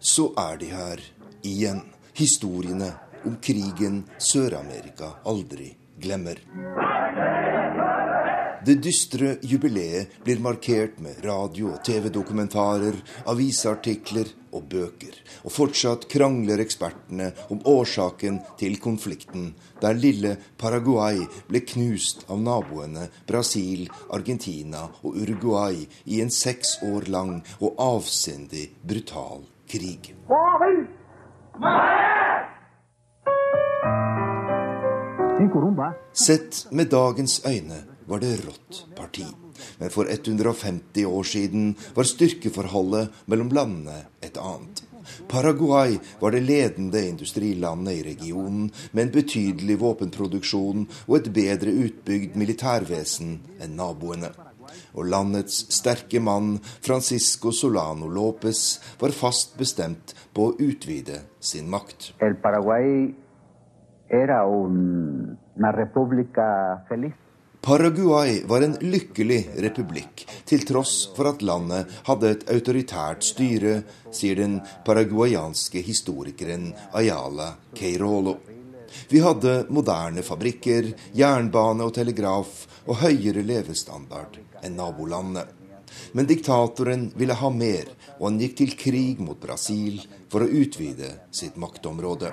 [0.00, 1.00] Så er de her
[1.44, 1.80] igjen,
[2.16, 2.92] historiene
[3.26, 6.40] om krigen Sør-Amerika aldri glemmer.
[8.66, 12.96] Det dystre jubileet blir markert med radio- og TV-dokumentarer,
[13.30, 15.14] avisartikler og bøker.
[15.44, 23.06] Og fortsatt krangler ekspertene om årsaken til konflikten, der lille Paraguay ble knust av naboene
[23.28, 30.14] Brasil, Argentina og Uruguay i en seks år lang og avsindig brutal krig.
[36.12, 39.24] Sett med dagens øyne var det rått parti.
[39.78, 44.80] Men for 150 år siden var styrkeforholdet mellom landene et annet.
[45.28, 52.40] Paraguay var det ledende industrilandet i regionen, med en betydelig våpenproduksjon og et bedre utbygd
[52.40, 54.32] militærvesen enn naboene.
[54.96, 62.14] Og landets sterke mann, Francisco Solano Lopez, var fast bestemt på å utvide sin makt.
[62.24, 63.12] El Paraguay
[67.66, 73.80] Paraguay var en lykkelig republikk, til tross for at landet hadde et autoritært styre,
[74.14, 78.36] sier den paraguayanske historikeren Ayala Keirolo.
[79.10, 85.50] Vi hadde moderne fabrikker, jernbane og telegraf og høyere levestandard enn nabolandet.
[86.14, 87.90] Men diktatoren ville ha mer,
[88.20, 89.98] og han gikk til krig mot Brasil
[90.30, 92.30] for å utvide sitt maktområde.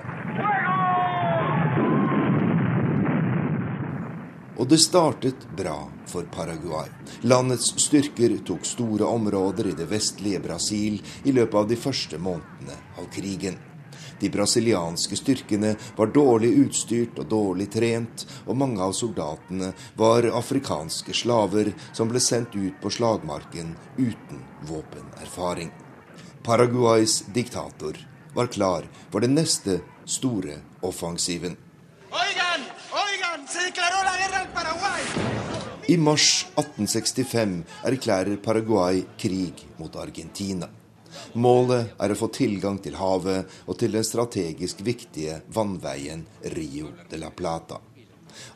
[4.56, 6.88] Og det startet bra for Paraguay.
[7.26, 12.76] Landets styrker tok store områder i det vestlige Brasil i løpet av de første månedene
[12.98, 13.58] av krigen.
[14.20, 21.16] De brasilianske styrkene var dårlig utstyrt og dårlig trent, og mange av soldatene var afrikanske
[21.18, 25.74] slaver som ble sendt ut på slagmarken uten våpenerfaring.
[26.46, 27.98] Paraguays diktator
[28.34, 31.58] var klar for den neste store offensiven.
[32.14, 32.43] Oigan!
[35.88, 40.68] I mars 1865 erklærer Paraguay krig mot Argentina.
[41.34, 47.20] Målet er å få tilgang til havet og til den strategisk viktige vannveien Rio de
[47.20, 47.80] la Plata.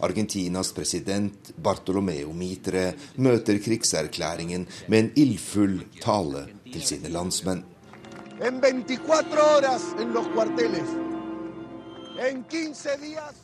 [0.02, 2.92] Argentinas president Bartolomeo Mitre
[3.22, 7.62] møter krigserklæringen med en ildfull tale til sine landsmenn.
[8.40, 11.07] En 24 horas en los.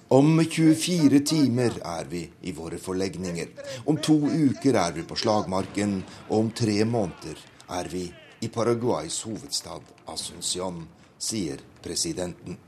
[0.09, 3.53] Om 24 timer er vi i våre forlegninger.
[3.87, 7.39] Om to uker er vi på slagmarken, og om tre måneder
[7.79, 8.09] er vi
[8.43, 12.59] i Paraguays hovedstad Asunción, sier presidenten.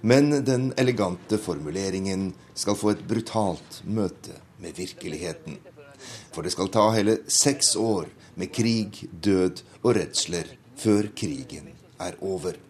[0.00, 5.56] Men den elegante formuleringen skal få et brutalt møte med virkeligheten.
[6.34, 12.20] For det skal ta hele seks år med krig, død og redsler før krigen er
[12.20, 12.60] over.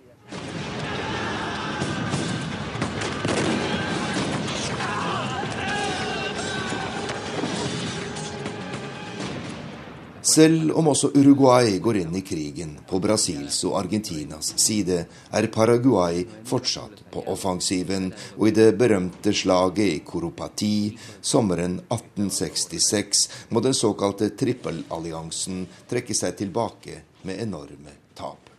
[10.30, 14.98] Selv om også Uruguay går inn i krigen på Brasils og Argentinas side,
[15.34, 23.64] er Paraguay fortsatt på offensiven, og i det berømte slaget i Coropati sommeren 1866 må
[23.64, 28.52] den såkalte trippelalliansen trekke seg tilbake med enorme tap.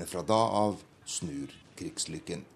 [0.00, 2.46] Men fra da av snur krigslykken.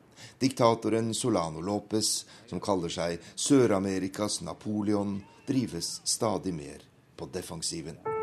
[0.40, 6.80] Diktatoren Solano Lopez, som kaller seg Sør-Amerikas Napoleon, drives stadig mer
[7.20, 8.13] på defensiven.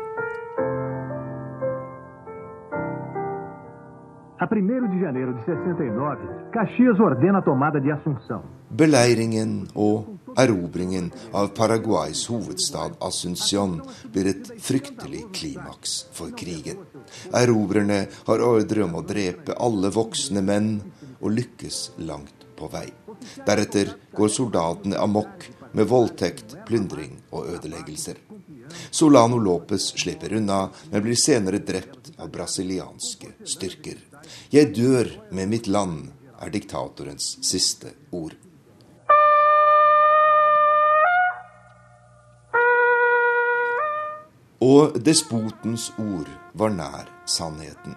[4.42, 8.42] A 1 de janeiro de 69, Caxias ordena a tomada de Assunção.
[8.70, 13.78] Beleiringen og erobringen av Paraguays hovedstad Asunción
[14.10, 16.82] blir et fryktelig klimaks for krigen.
[17.30, 20.80] Erobrerne har ordre om å drepe alle voksne menn,
[21.22, 22.88] og lykkes langt på vei.
[23.46, 28.18] Deretter går soldatene amok med voldtekt, plyndring og ødeleggelser.
[28.90, 34.11] Solano Lopez slipper unna, men blir senere drept av brasilianske styrker.
[34.52, 36.12] 'Jeg dør med mitt land',
[36.42, 38.34] er diktatorens siste ord.
[44.62, 47.96] Og despotens ord var nær sannheten.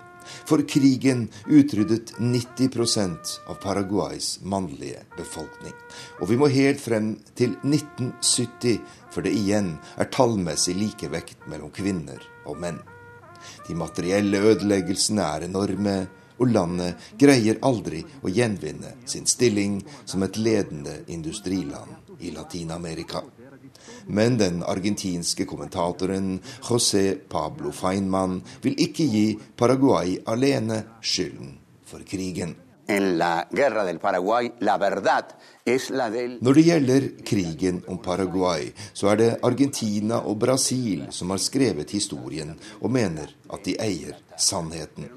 [0.49, 5.75] For krigen utryddet 90% av Paraguays mannlige befolkning.
[6.21, 8.81] Og vi må helt frem til 1970
[9.13, 12.81] før det igjen er tallmessig likevekt mellom kvinner og menn.
[13.67, 15.97] De materielle ødeleggelsene er enorme,
[16.35, 23.23] og landet greier aldri å gjenvinne sin stilling som et ledende industriland i Latin-Amerika.
[24.07, 29.25] Men den argentinske kommentatoren José Pablo Feinmann vil ikke gi
[29.57, 32.55] Paraguay alene skylden for krigen.
[36.41, 41.89] Når det gjelder krigen om Paraguay, så er det Argentina og Brasil som har skrevet
[41.97, 45.09] historien og mener at de eier sannheten.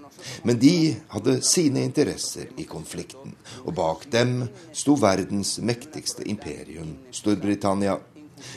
[0.43, 7.99] Men de hadde sine interesser i konflikten, og bak dem sto verdens mektigste imperium, Storbritannia.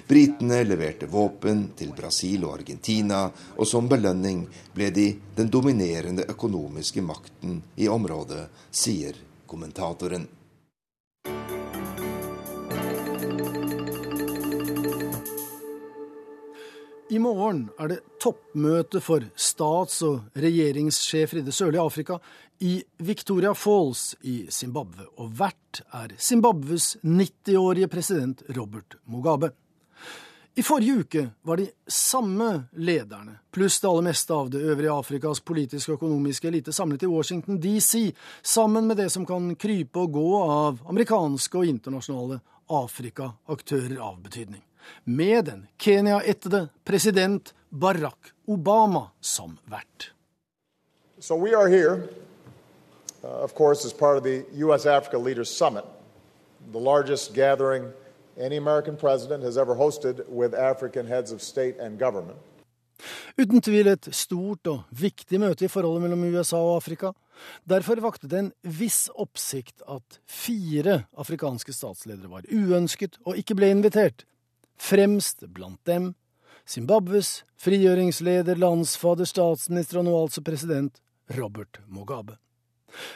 [0.08, 3.24] Britene leverte våpen til Brasil og Argentina,
[3.58, 5.08] og som belønning ble de
[5.38, 10.28] den dominerende økonomiske makten i området, sier kommentatoren.
[17.12, 22.16] I morgen er det toppmøte for stats- og regjeringssjefer i det sørlige Afrika
[22.64, 29.52] i Victoria Falls i Zimbabwe, og vert er Zimbabwes 90-årige president Robert Mugabe.
[30.56, 35.40] I forrige uke var de samme lederne, pluss det aller meste av det øvrige Afrikas
[35.40, 40.12] politiske og økonomiske elite, samlet i Washington DC, sammen med det som kan krype og
[40.12, 44.60] gå av amerikanske og internasjonale Afrika-aktører av betydning
[45.04, 50.12] med den Kenya-ættede president Barack Obama som vert.
[51.20, 52.10] So we are here,
[53.24, 54.86] uh, of course, as part of the U.S.
[54.86, 55.86] Africa Leaders Summit,
[56.72, 57.94] the largest gathering
[58.38, 62.38] any American president has ever hosted with African heads of state and government.
[63.38, 67.14] Uten tvil et stort og viktig møte i forholdet mellom USA og Afrika.
[67.66, 73.72] Derfor vakte det en viss oppsikt at fire afrikanske statsledere var uønsket og ikke ble
[73.74, 74.28] invitert
[74.82, 76.16] Fremst blant dem
[76.66, 80.98] Zimbabwes frigjøringsleder, landsfader, statsminister og nå altså president
[81.38, 82.38] Robert Mugabe.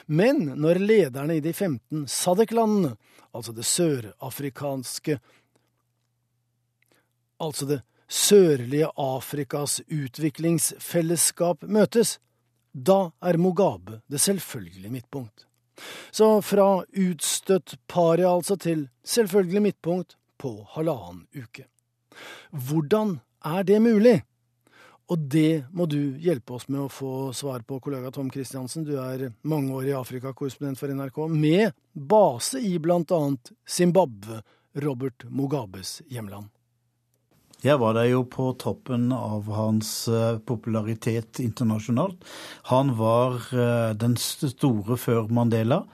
[0.05, 2.95] Men når lederne i de 15 Sadek-landene,
[3.35, 5.19] altså det sørafrikanske
[7.43, 12.19] Altså det sørlige Afrikas utviklingsfellesskap møtes,
[12.71, 15.45] da er Mugabe det selvfølgelige midtpunkt.
[16.11, 21.67] Så fra utstøtt paria altså til selvfølgelig midtpunkt på halvannen uke.
[22.51, 24.21] Hvordan er det mulig?
[25.13, 28.87] Og det må du hjelpe oss med å få svar på, kollega Tom Christiansen.
[28.87, 34.41] Du er mangeårig Afrikakorrespondent for NRK, med base i annet Zimbabwe,
[34.81, 36.49] Robert Mugabes hjemland.
[37.65, 42.17] Jeg var der jo på toppen av hans eh, popularitet internasjonalt.
[42.69, 45.85] Han var eh, den store før Mandela.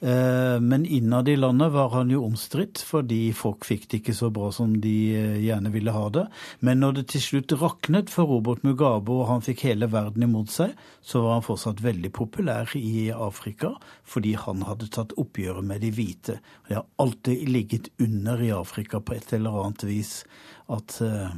[0.00, 4.28] Eh, men innad i landet var han jo omstridt, fordi folk fikk det ikke så
[4.30, 6.26] bra som de eh, gjerne ville ha det.
[6.60, 10.52] Men når det til slutt raknet for Robert Mugabe og han fikk hele verden imot
[10.52, 13.72] seg, så var han fortsatt veldig populær i Afrika
[14.04, 16.38] fordi han hadde tatt oppgjøret med de hvite.
[16.68, 20.18] Det har alltid ligget under i Afrika på et eller annet vis
[20.68, 21.32] at eh,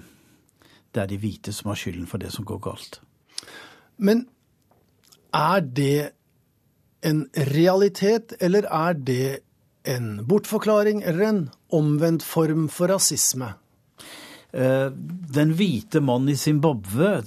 [0.90, 2.98] det er de hvite som har skylden for det som går galt.
[4.02, 4.26] Men
[5.36, 6.17] er det
[7.02, 9.38] en realitet, eller er det
[9.88, 11.42] en bortforklaring eller en
[11.74, 13.54] omvendt form for rasisme?
[14.52, 14.88] Eh,
[15.34, 17.22] den hvite mannen i Zimbabwe,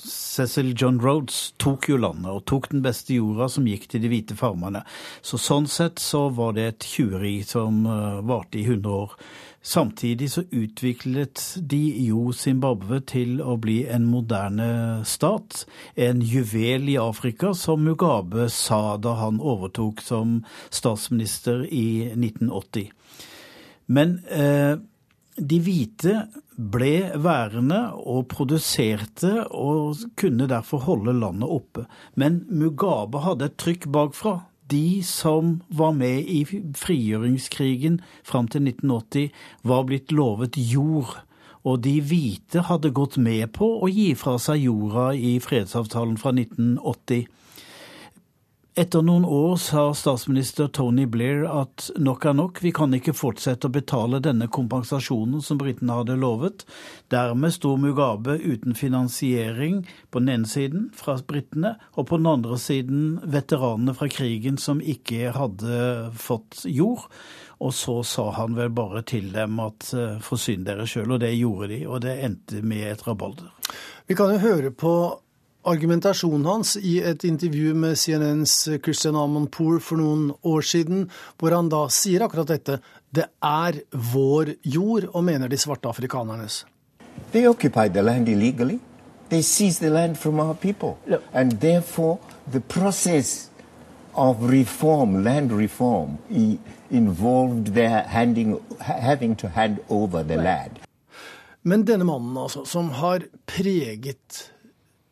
[0.00, 4.10] Cecil John Rhodes, tok jo landet og tok den beste jorda som gikk til de
[4.12, 4.82] hvite farmerne.
[5.22, 9.16] Så sånn sett så var det et tjuveri som eh, varte i 100 år.
[9.62, 14.68] Samtidig så utviklet de jo Zimbabwe til å bli en moderne
[15.04, 15.66] stat,
[16.00, 20.38] en juvel i Afrika, som Mugabe sa da han overtok som
[20.72, 22.88] statsminister i 1980.
[23.92, 24.80] Men eh,
[25.36, 26.16] de hvite
[26.56, 31.84] ble værende og produserte og kunne derfor holde landet oppe.
[32.16, 34.38] Men Mugabe hadde et trykk bakfra
[34.70, 36.44] de som var med i
[36.78, 39.28] frigjøringskrigen fram til 1980,
[39.62, 41.18] var blitt lovet jord.
[41.66, 46.32] Og de hvite hadde gått med på å gi fra seg jorda i fredsavtalen fra
[46.32, 47.26] 1980.
[48.78, 53.66] Etter noen år sa statsminister Tony Blair at nok er nok, vi kan ikke fortsette
[53.66, 56.62] å betale denne kompensasjonen som britene hadde lovet.
[57.10, 59.80] Dermed sto Mugabe uten finansiering
[60.14, 64.78] på den ene siden fra britene, og på den andre siden veteranene fra krigen som
[64.78, 65.80] ikke hadde
[66.14, 67.08] fått jord.
[67.58, 71.32] Og så sa han vel bare til dem at eh, forsyn dere sjøl, og det
[71.34, 71.80] gjorde de.
[71.90, 73.50] Og det endte med et rabalder.
[74.06, 74.94] Vi kan jo høre på
[75.62, 81.08] argumentasjonen hans i et intervju med CNNs Christian Amonpour for noen år siden,
[81.38, 82.78] hvor han da sier akkurat dette.
[83.10, 86.64] Det er vår jord, og mener de svarte afrikanernes.
[87.32, 88.78] They occupied the land illegally.
[89.28, 90.96] They seized the land from our people.
[91.32, 92.18] And therefore,
[92.50, 93.50] the process
[94.14, 96.18] of reform, land reform,
[96.90, 100.80] involved their handing, having to hand over the land.
[101.62, 104.50] Men denne mannen, altså, som har preget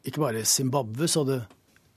[0.08, 1.42] ikke bare Zimbabwes og det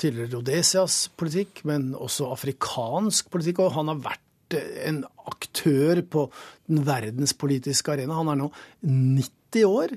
[0.01, 3.63] tidligere Rhodesias politikk, men også afrikansk politikk.
[3.65, 4.57] Og han har vært
[4.87, 6.25] en aktør på
[6.69, 8.17] den verdenspolitiske arena.
[8.19, 8.49] Han er nå
[8.83, 9.95] 90 år.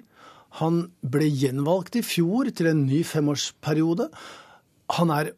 [0.61, 4.11] Han ble gjenvalgt i fjor til en ny femårsperiode.
[4.99, 5.33] Han er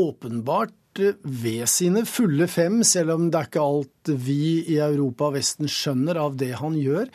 [0.00, 0.76] åpenbart
[1.22, 4.42] ved sine fulle fem, selv om det er ikke alt vi
[4.74, 7.08] i Europa og Vesten skjønner av det han gjør,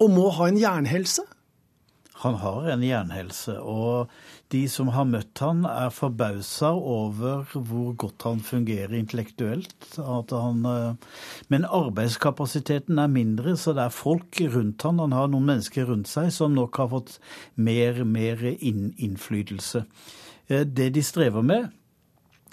[0.00, 1.24] og må ha en jernhelse.
[2.26, 4.10] Han har en jernhelse, og
[4.50, 9.76] de som har møtt han er forbausa over hvor godt han fungerer intellektuelt.
[9.96, 11.22] Han, eh,
[11.52, 15.02] men arbeidskapasiteten er mindre, så det er folk rundt han.
[15.04, 17.16] Han har noen mennesker rundt seg som nok har fått
[17.54, 19.86] mer, mer innflytelse.
[20.48, 21.70] Eh, det de strever med,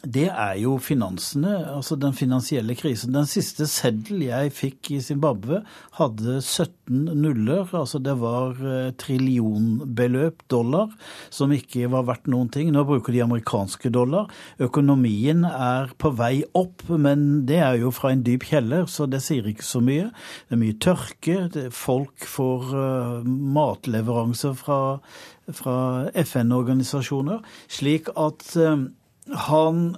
[0.04, 3.14] det er jo finansene, altså den finansielle krisen.
[3.16, 5.62] Den siste seddel jeg fikk i Zimbabwe,
[5.95, 7.70] hadde 17 nuller.
[7.72, 10.91] Altså det var eh, trillionbeløp dollar
[11.32, 12.74] som ikke var verdt noen ting.
[12.76, 14.28] Nå bruker de amerikanske dollar.
[14.60, 19.22] Økonomien er på vei opp, men det er jo fra en dyp kjeller, så det
[19.24, 20.10] sier ikke så mye.
[20.49, 21.38] Det er mye tørke.
[21.72, 24.82] folk får uh, matleveranser fra,
[25.47, 25.78] fra
[26.26, 27.39] FN-organisasjoner.
[27.72, 28.84] Slik at uh,
[29.47, 29.95] han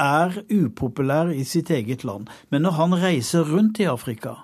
[0.00, 2.30] er upopulær i sitt eget land.
[2.50, 4.34] Men når han reiser rundt i Afrika,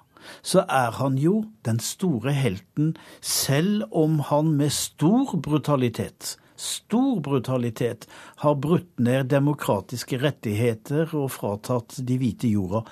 [0.42, 8.06] så er han jo den store helten, selv om han med stor brutalitet stor brutalitet
[8.42, 12.82] har brutt ned demokratiske rettigheter og fratatt de hvite jorda.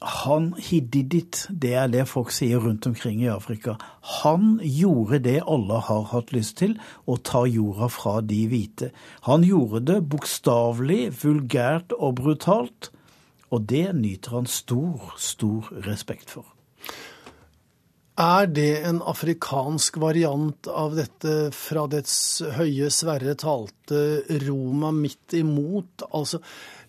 [0.00, 0.80] Han he.
[0.80, 3.74] Det er det folk sier rundt omkring i Afrika.
[4.22, 8.90] Han gjorde det alle har hatt lyst til, å ta jorda fra de hvite.
[9.28, 12.90] Han gjorde det bokstavelig, vulgært og brutalt.
[13.50, 16.46] Og det nyter han stor, stor respekt for.
[18.20, 22.14] Er det en afrikansk variant av dette fra dets
[22.56, 26.04] høye Sverre talte Roma midt imot?
[26.12, 26.40] Altså,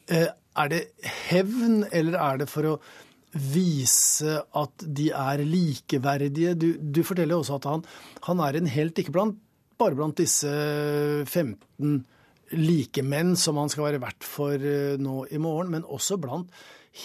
[0.07, 0.27] eh,
[0.59, 0.81] er det
[1.29, 2.75] hevn, eller er det for å
[3.31, 6.55] vise at de er likeverdige?
[6.59, 7.85] Du, du forteller også at han,
[8.27, 9.39] han, er en helt, ikke blant,
[9.79, 10.51] bare blant disse
[11.25, 12.01] 15
[12.51, 16.51] likemenn som han skal være vert for eh, nå i morgen, men også blant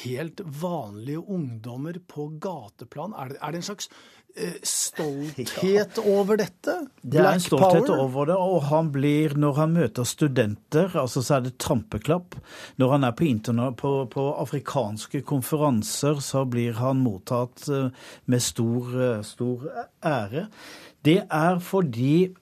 [0.03, 3.14] helt vanlige ungdommer på gateplan.
[3.14, 3.90] Er det, er det en slags
[4.62, 6.74] stolthet over dette?
[7.01, 11.39] Det er en stolthet over det, og han blir, når han møter studenter, altså så
[11.39, 12.37] er det trampeklapp.
[12.80, 13.30] Når han er på,
[13.80, 17.93] på, på afrikanske konferanser, så blir han mottatt eh,
[18.26, 19.68] med stor, eh, stor
[20.05, 20.49] ære.
[21.07, 22.34] Det er fordi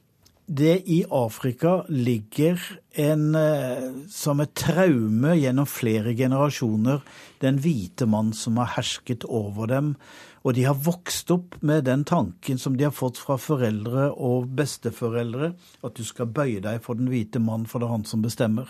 [0.44, 2.60] det i Afrika ligger
[3.00, 3.32] en,
[4.12, 7.00] som et traume gjennom flere generasjoner,
[7.40, 9.94] den hvite mann som har hersket over dem
[10.44, 14.50] og de har vokst opp med den tanken som de har fått fra foreldre og
[14.58, 18.24] besteforeldre, at du skal bøye deg for den hvite mann, for det er han som
[18.24, 18.68] bestemmer.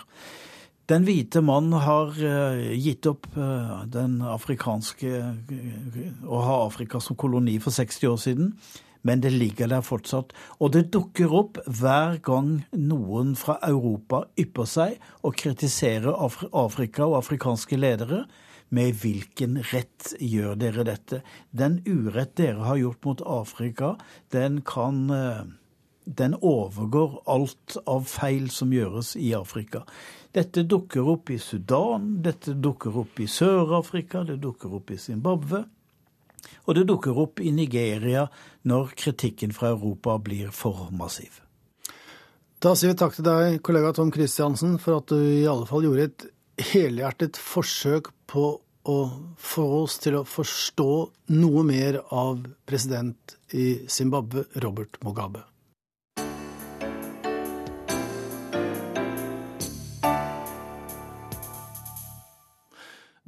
[0.87, 7.17] Den hvite mann har uh, gitt opp uh, den afrikanske uh, å ha Afrika som
[7.17, 8.51] koloni for 60 år siden,
[9.05, 10.31] men det ligger der fortsatt.
[10.61, 16.13] Og det dukker opp hver gang noen fra Europa ypper seg og kritiserer
[16.53, 18.23] Afrika og afrikanske ledere
[18.69, 21.21] med hvilken rett gjør dere dette?
[21.51, 23.95] Den urett dere har gjort mot Afrika,
[24.31, 25.45] den kan eh,
[26.05, 29.79] Den overgår alt av feil som gjøres i Afrika.
[30.37, 35.63] Dette dukker opp i Sudan, dette dukker opp i Sør-Afrika, det dukker opp i Zimbabwe.
[36.67, 38.27] Og det dukker opp i Nigeria
[38.69, 41.41] når kritikken fra Europa blir for massiv.
[42.61, 45.85] Da sier vi takk til deg, kollega Tom Christiansen, for at du i alle fall
[45.85, 46.27] gjorde et
[46.61, 48.45] helhjertet forsøk på
[48.85, 48.99] å
[49.37, 50.91] få oss til å forstå
[51.33, 55.43] noe mer av president i Zimbabwe, Robert Mugabe.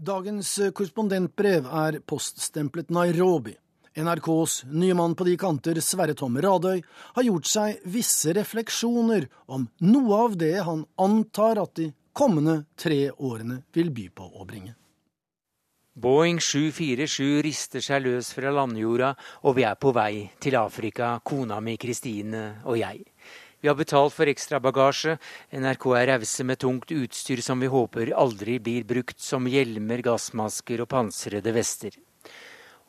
[0.08, 3.58] Dagens korrespondentbrev er poststemplet Nairobi.
[3.98, 6.84] NRKs nye mann på de kanter, Sverre Tom Radøy,
[7.18, 13.12] har gjort seg visse refleksjoner om noe av det han antar at de kommende tre
[13.12, 14.74] årene vil by på å bringe.
[15.98, 19.16] Boeing 747 rister seg løs fra landjorda,
[19.50, 23.02] og vi er på vei til Afrika, kona mi Kristine og jeg.
[23.58, 25.16] Vi har betalt for ekstrabagasje.
[25.58, 30.86] NRK er rause med tungt utstyr som vi håper aldri blir brukt, som hjelmer, gassmasker
[30.86, 31.98] og pansrede vester.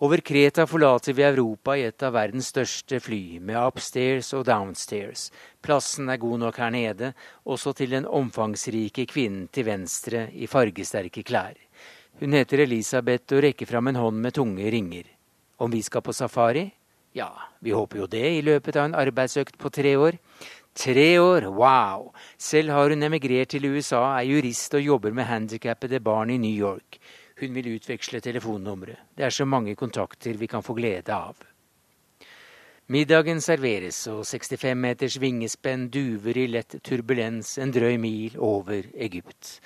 [0.01, 5.24] Over Kreta forlater vi Europa i et av verdens største fly, med upstairs og downstairs.
[5.59, 7.09] Plassen er god nok her nede,
[7.42, 11.59] også til den omfangsrike kvinnen til venstre i fargesterke klær.
[12.22, 15.11] Hun heter Elisabeth og rekker fram en hånd med tunge ringer.
[15.59, 16.68] Om vi skal på safari?
[17.18, 20.22] Ja, vi håper jo det i løpet av en arbeidsøkt på tre år.
[20.78, 22.12] Tre år, wow!
[22.38, 26.55] Selv har hun emigrert til USA, er jurist og jobber med handikappede barn i New
[26.55, 27.01] York.
[27.39, 28.97] Hun vil utveksle telefonnumre.
[29.14, 31.36] Det er så mange kontakter vi kan få glede av.
[32.89, 39.59] Middagen serveres, og 65 meters vingespenn duver i lett turbulens en drøy mil over Egypt.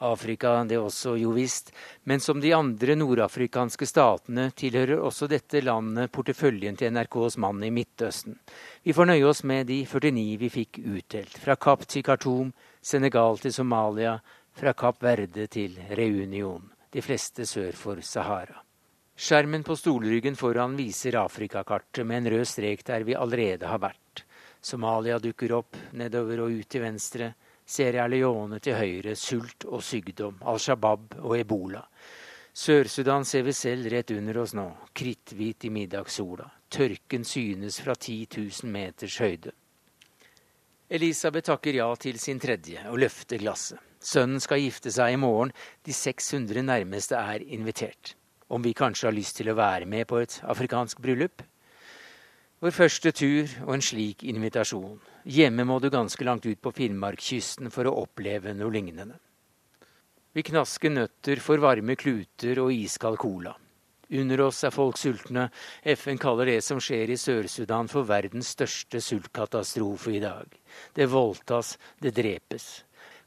[0.00, 1.74] Afrika det også, jo visst,
[2.08, 7.70] men som de andre nordafrikanske statene tilhører også dette landet porteføljen til NRKs mann i
[7.70, 8.40] Midtøsten.
[8.82, 13.38] Vi får nøye oss med de 49 vi fikk utdelt, fra Kapp til Khartoum, Senegal
[13.44, 14.16] til Somalia,
[14.56, 18.58] fra Kapp Verde til Reunion de fleste sør for Sahara.
[19.20, 24.24] Skjermen på stolryggen foran viser Afrikakartet med en rød strek der vi allerede har vært.
[24.60, 27.34] Somalia dukker opp nedover og ut til venstre.
[27.70, 31.84] Sierra Leone til høyre, sult og sykdom, Al Shabaab og ebola.
[32.50, 34.66] Sør-Sudan ser vi selv rett under oss nå,
[34.96, 36.48] kritthvit i middagssola.
[36.70, 39.54] Tørken synes fra 10 000 meters høyde.
[40.90, 43.78] Elisabeth takker ja til sin tredje og løfter glasset.
[44.02, 45.52] Sønnen skal gifte seg i morgen.
[45.86, 48.16] De 600 nærmeste er invitert.
[48.50, 51.44] Om vi kanskje har lyst til å være med på et afrikansk bryllup?
[52.60, 54.98] Vår første tur og en slik invitasjon.
[55.30, 59.20] Hjemme må du ganske langt ut på Finnmarkskysten for å oppleve noe lignende.
[60.34, 63.54] Vi knasker nøtter for varme kluter og iskald cola.
[64.10, 65.46] Under oss er folk sultne.
[65.86, 70.56] FN kaller det som skjer i Sør-Sudan for verdens største sultkatastrofe i dag.
[70.94, 72.68] Det voldtas, det drepes.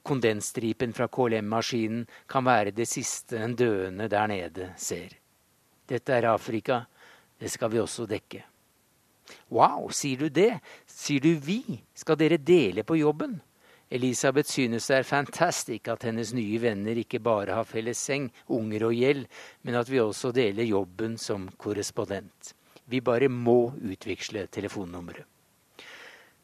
[0.04, 5.16] Kondensstripen fra KLM-maskinen kan være det siste en døende der nede ser.
[5.88, 6.82] Dette er Afrika.
[7.40, 8.44] Det skal vi også dekke.
[9.56, 10.60] Wow, sier du det?
[10.88, 11.62] Sier du vi?
[11.96, 13.40] Skal dere dele på jobben?
[13.94, 18.88] Elisabeth synes det er fantastisk at hennes nye venner ikke bare har felles seng, unger
[18.88, 19.28] og gjeld,
[19.62, 22.56] men at vi også deler jobben som korrespondent.
[22.90, 25.28] Vi bare må utveksle telefonnummeret.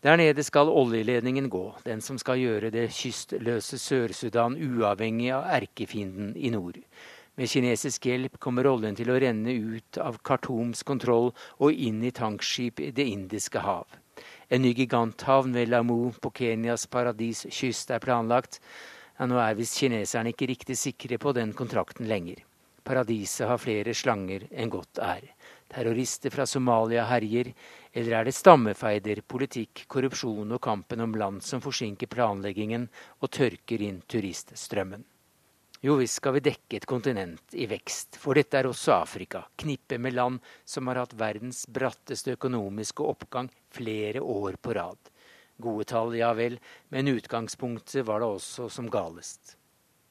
[0.04, 6.38] Der nede skal oljeledningen gå, den som skal gjøre det kystløse Sør-Sudan uavhengig av erkefienden
[6.38, 6.78] i nord.
[7.36, 12.14] Med kinesisk hjelp kommer oljen til å renne ut av Khartoums kontroll og inn i
[12.16, 13.90] tankskip i Det indiske hav.
[14.50, 18.56] En ny giganthavn ved Lamu på Kenyas paradiskyst er planlagt.
[19.20, 22.40] Ja, nå er visst kineserne ikke riktig sikre på den kontrakten lenger.
[22.82, 25.28] Paradiset har flere slanger enn godt er.
[25.70, 27.54] terrorister fra Somalia herjer,
[27.94, 32.90] eller er det stammefeider, politikk, korrupsjon og kampen om land som forsinker planleggingen
[33.22, 35.06] og tørker inn turiststrømmen?
[35.82, 40.02] Jo visst skal vi dekke et kontinent i vekst, for dette er også Afrika, knippet
[40.04, 45.00] med land som har hatt verdens bratteste økonomiske oppgang flere år på rad.
[45.56, 46.58] Gode tall, ja vel,
[46.92, 49.56] men utgangspunktet var da også som galest.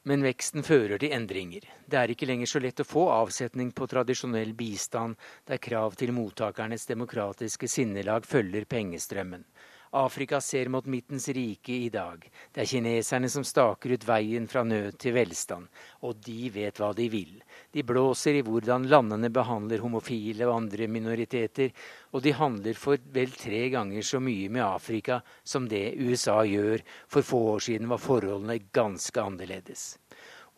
[0.09, 1.67] Men veksten fører til endringer.
[1.85, 6.15] Det er ikke lenger så lett å få avsetning på tradisjonell bistand, der krav til
[6.17, 9.45] mottakernes demokratiske sinnelag følger pengestrømmen.
[9.91, 12.21] Afrika ser mot midtens rike i dag.
[12.53, 15.65] Det er kineserne som staker ut veien fra nød til velstand.
[16.05, 17.39] Og de vet hva de vil.
[17.73, 21.73] De blåser i hvordan landene behandler homofile og andre minoriteter,
[22.13, 26.85] og de handler for vel tre ganger så mye med Afrika som det USA gjør.
[27.09, 29.95] For få år siden var forholdene ganske annerledes.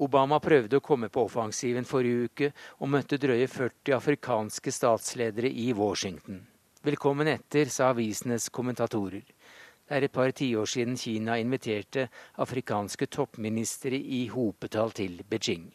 [0.02, 2.54] Obama prøvde å komme på offensiven forrige uke,
[2.84, 6.42] og møtte drøye 40 afrikanske statsledere i Washington.
[6.82, 9.22] Velkommen etter, sa avisenes kommentatorer.
[9.22, 12.08] Det er et par tiår siden Kina inviterte
[12.42, 15.68] afrikanske toppministre i hopetall til Beijing.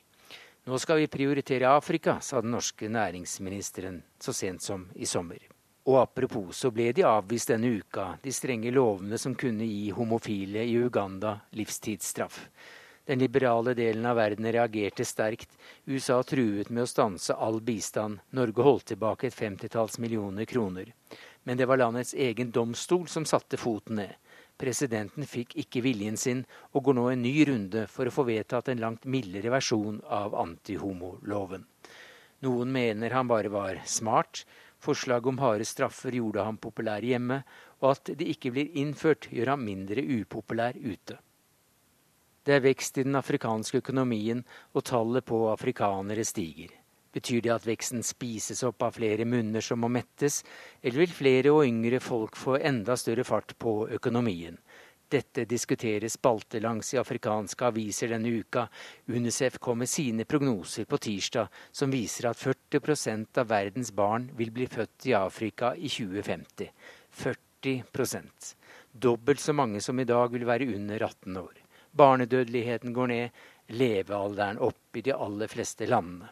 [0.66, 5.38] Nå skal vi prioritere Afrika, sa den norske næringsministeren så sent som i sommer.
[5.86, 10.66] Og apropos så ble de avvist denne uka, de strenge lovene som kunne gi homofile
[10.66, 12.48] i Uganda livstidsstraff.
[13.06, 15.52] Den liberale delen av verden reagerte sterkt.
[15.84, 18.18] USA truet med å stanse all bistand.
[18.34, 20.90] Norge holdt tilbake et femtitalls millioner kroner.
[21.46, 24.16] Men det var landets egen domstol som satte foten ned.
[24.58, 26.42] Presidenten fikk ikke viljen sin,
[26.74, 30.34] og går nå en ny runde for å få vedtatt en langt mildere versjon av
[30.40, 31.62] antihomoloven.
[32.42, 34.42] Noen mener han bare var smart.
[34.82, 37.42] Forslaget om harde straffer gjorde ham populær hjemme,
[37.84, 41.20] og at det ikke blir innført, gjør ham mindre upopulær ute.
[42.46, 44.44] Det er vekst i den afrikanske økonomien,
[44.78, 46.70] og tallet på afrikanere stiger.
[47.16, 50.44] Betyr det at veksten spises opp av flere munner som må mettes,
[50.78, 54.60] eller vil flere og yngre folk få enda større fart på økonomien?
[55.10, 58.68] Dette diskuteres spaltelangs i afrikanske aviser denne uka.
[59.10, 64.54] Unicef kom med sine prognoser på tirsdag, som viser at 40% av verdens barn vil
[64.54, 66.72] bli født i Afrika i 2050.
[67.22, 68.50] 40%
[68.92, 71.65] Dobbelt så mange som i dag vil være under 18 år.
[71.96, 76.28] Barnedødeligheten går ned, levealderen opp i de aller fleste landene.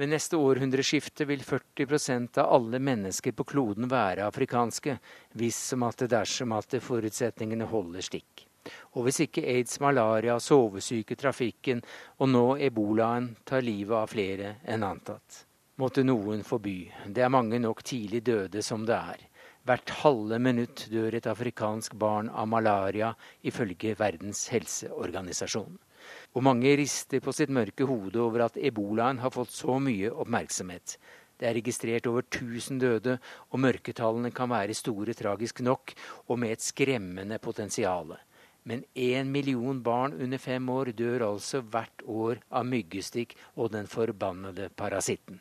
[0.00, 4.94] Ved neste århundreskifte vil 40% av alle mennesker på kloden være afrikanske,
[5.36, 8.46] hvis som at det dersom at forutsetningene holder stikk.
[8.96, 11.82] Og hvis ikke aids, malaria, sovesyke, trafikken
[12.18, 15.44] og nå ebolaen tar livet av flere enn antatt.
[15.80, 16.78] Måtte noen forby.
[17.08, 19.29] Det er mange nok tidlig døde som det er.
[19.68, 23.10] Hvert halve minutt dør et afrikansk barn av malaria,
[23.44, 25.74] ifølge Verdens helseorganisasjon.
[26.32, 30.96] Og mange rister på sitt mørke hode over at ebolaen har fått så mye oppmerksomhet.
[31.36, 33.18] Det er registrert over 1000 døde,
[33.52, 35.92] og mørketallene kan være store tragisk nok,
[36.28, 38.16] og med et skremmende potensial.
[38.64, 43.88] Men én million barn under fem år dør altså hvert år av myggestikk og den
[43.88, 45.40] forbannede parasitten.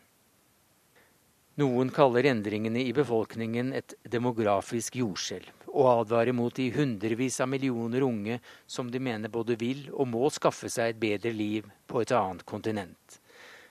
[1.60, 8.06] Noen kaller endringene i befolkningen et demografisk jordskjelv, og advarer mot de hundrevis av millioner
[8.06, 8.38] unge
[8.70, 12.46] som de mener både vil og må skaffe seg et bedre liv på et annet
[12.48, 13.18] kontinent.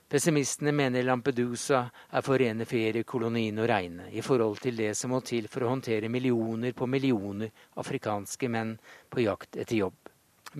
[0.09, 1.81] Pessimistene mener Lampedusa
[2.11, 5.71] er for rene feriekolonien å regne i forhold til det som må til for å
[5.73, 8.75] håndtere millioner på millioner afrikanske menn
[9.09, 9.97] på jakt etter jobb.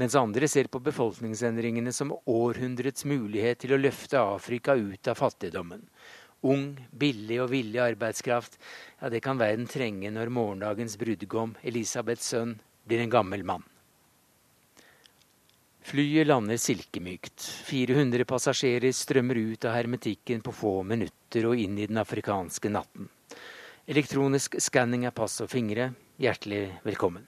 [0.01, 5.85] Mens andre ser på befolkningsendringene som århundrets mulighet til å løfte Afrika ut av fattigdommen
[6.47, 8.61] Ung, billig og villig arbeidskraft,
[9.01, 12.55] ja, det kan verden trenge når morgendagens brudgom, Elisabeths sønn,
[12.87, 13.65] blir en gammel mann.
[15.89, 17.41] Flyet lander silkemykt.
[17.65, 23.09] 400 passasjerer strømmer ut av hermetikken på få minutter og inn i den afrikanske natten.
[23.89, 25.95] Elektronisk skanning av pass og fingre.
[26.21, 27.25] Hjertelig velkommen.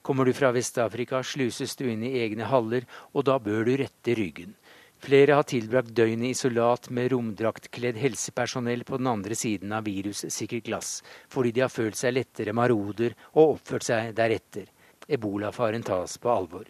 [0.00, 4.14] Kommer du fra Vest-Afrika, sluses du inn i egne haller, og da bør du rette
[4.16, 4.54] ryggen.
[4.98, 10.66] Flere har tilbrakt døgnet i isolat med romdraktkledd helsepersonell på den andre siden av virussikkert
[10.66, 10.90] glass,
[11.30, 14.66] fordi de har følt seg lettere maroder og oppført seg deretter.
[15.08, 16.66] Ebolafaren tas på alvor.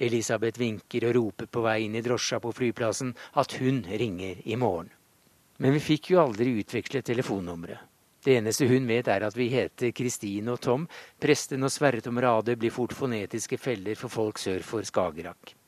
[0.00, 3.12] Elisabeth vinker og roper på vei inn i drosja på flyplassen
[3.42, 4.88] at hun ringer i morgen.
[5.60, 7.76] Men vi fikk jo aldri utvekslet telefonnumre.
[8.24, 10.88] Det eneste hun vet, er at vi heter Kristine og Tom.
[11.20, 15.59] Presten og Sverre Tom Radøy blir fort fonetiske feller for folk sør for Skagerrak.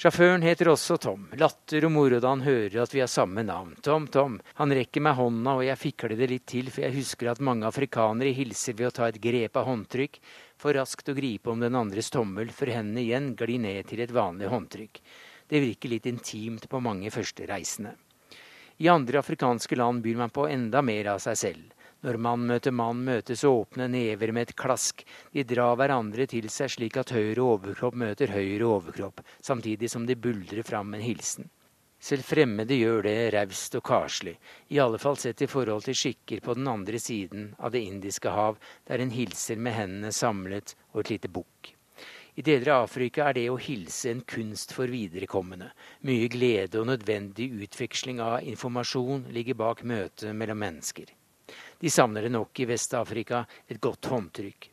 [0.00, 1.26] Sjåføren heter også Tom.
[1.36, 3.74] Latter og moro da han hører at vi har samme navn.
[3.84, 4.38] Tom, Tom.
[4.56, 7.68] Han rekker meg hånda, og jeg fikler det litt til, for jeg husker at mange
[7.68, 10.16] afrikanere hilser ved å ta et grep av håndtrykk,
[10.56, 14.14] for raskt å gripe om den andres tommel, for hendene igjen glir ned til et
[14.16, 15.02] vanlig håndtrykk.
[15.52, 17.92] Det virker litt intimt på mange førstereisende.
[18.80, 21.79] I andre afrikanske land byr man på enda mer av seg selv.
[22.00, 25.02] Når mann møter mann, møtes åpne never med et klask.
[25.36, 30.16] De drar hverandre til seg slik at høyre overkropp møter høyre overkropp, samtidig som de
[30.16, 31.50] buldrer fram en hilsen.
[32.00, 34.32] Selv fremmede gjør det raust og karslig,
[34.72, 38.32] i alle fall sett i forhold til skikker på den andre siden av Det indiske
[38.32, 38.56] hav,
[38.88, 41.74] der en hilser med hendene samlet og et lite bukk.
[42.40, 45.68] I deler av Afrika er det å hilse en kunst for viderekommende.
[46.08, 51.10] Mye glede og nødvendig utveksling av informasjon ligger bak møtet mellom mennesker.
[51.80, 54.66] De savner det nok i Vest-Afrika, et godt håndtrykk.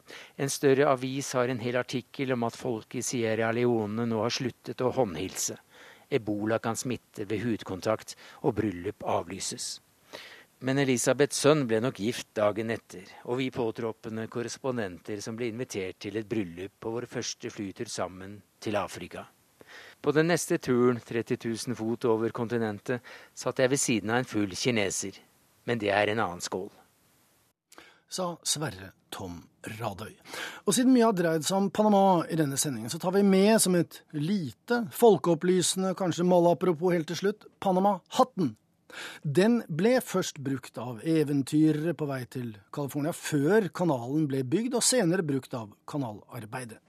[0.44, 4.34] En større avis har en hel artikkel om at folk i Sierra Leone nå har
[4.36, 5.56] sluttet å håndhilse.
[6.12, 9.78] Ebola kan smitte ved hudkontakt, og bryllup avlyses.
[10.68, 16.02] Men Elisabeths sønn ble nok gift dagen etter, og vi påtroppende korrespondenter som ble invitert
[16.04, 19.24] til et bryllup på vår første flytur sammen til Afrika.
[20.04, 23.00] På den neste turen, 30 000 fot over kontinentet,
[23.32, 25.22] satt jeg ved siden av en full kineser.
[25.64, 26.68] Men det er en annen skål
[28.10, 29.42] sa Sverre Tom
[29.78, 30.14] Radøy.
[30.66, 33.60] Og siden mye har dreid seg om Panama i denne sendingen, så tar vi med
[33.64, 38.56] som et lite, folkeopplysende, kanskje malapropos helt til slutt, Panama-hatten.
[39.22, 44.86] Den ble først brukt av eventyrere på vei til California før kanalen ble bygd, og
[44.86, 46.80] senere brukt av kanalarbeidere.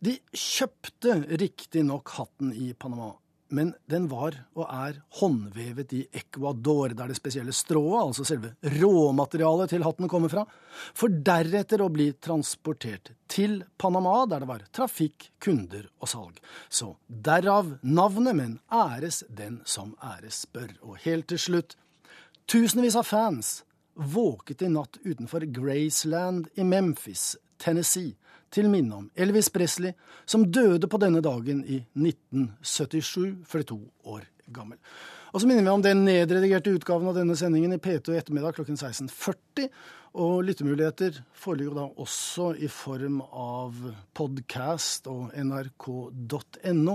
[0.00, 3.14] De kjøpte riktignok hatten i Panama
[3.48, 9.70] men den var og er håndvevet i Ecuador, der det spesielle strået, altså selve råmaterialet
[9.70, 10.44] til hatten, kommer fra,
[10.94, 16.42] for deretter å bli transportert til Panama, der det var trafikk, kunder og salg.
[16.68, 20.74] Så derav navnet, men æres den som æres bør.
[20.82, 21.78] Og helt til slutt,
[22.50, 23.60] tusenvis av fans
[23.96, 28.16] våket i natt utenfor Graceland i Memphis, Tennessee,
[28.54, 29.94] til minne om Elvis Presley,
[30.24, 33.78] som døde på denne dagen i 1977, 42
[34.12, 34.78] år gammel.
[35.34, 38.56] Og så minner vi om den nedredigerte utgaven av denne sendingen i P2 i ettermiddag
[38.56, 39.66] klokken 16.40.
[40.16, 43.74] Og lyttemuligheter foreligger da også i form av
[44.16, 46.94] podcast og nrk.no.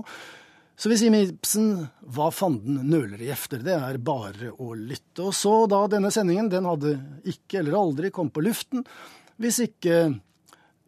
[0.74, 5.28] Så vi sier med Ibsen hva fanden nøler i efter, det er bare å lytte.
[5.28, 6.96] Og så da denne sendingen, den hadde
[7.30, 8.88] ikke eller aldri kommet på luften
[9.42, 10.08] hvis ikke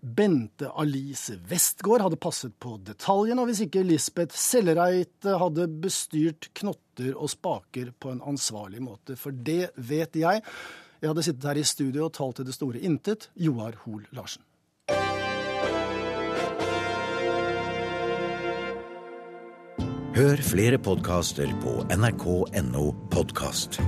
[0.04, 7.14] Bente Alice Westgård hadde passet på detaljene, og hvis ikke Lisbeth Sellereit hadde bestyrt knotter
[7.16, 9.16] og spaker på en ansvarlig måte.
[9.20, 10.44] For det vet jeg.
[11.00, 13.30] Jeg hadde sittet her i studio og talt til det store intet.
[13.40, 14.44] Joar Hoel Larsen.
[20.14, 23.80] Hør flere podkaster på nrk.no podkast.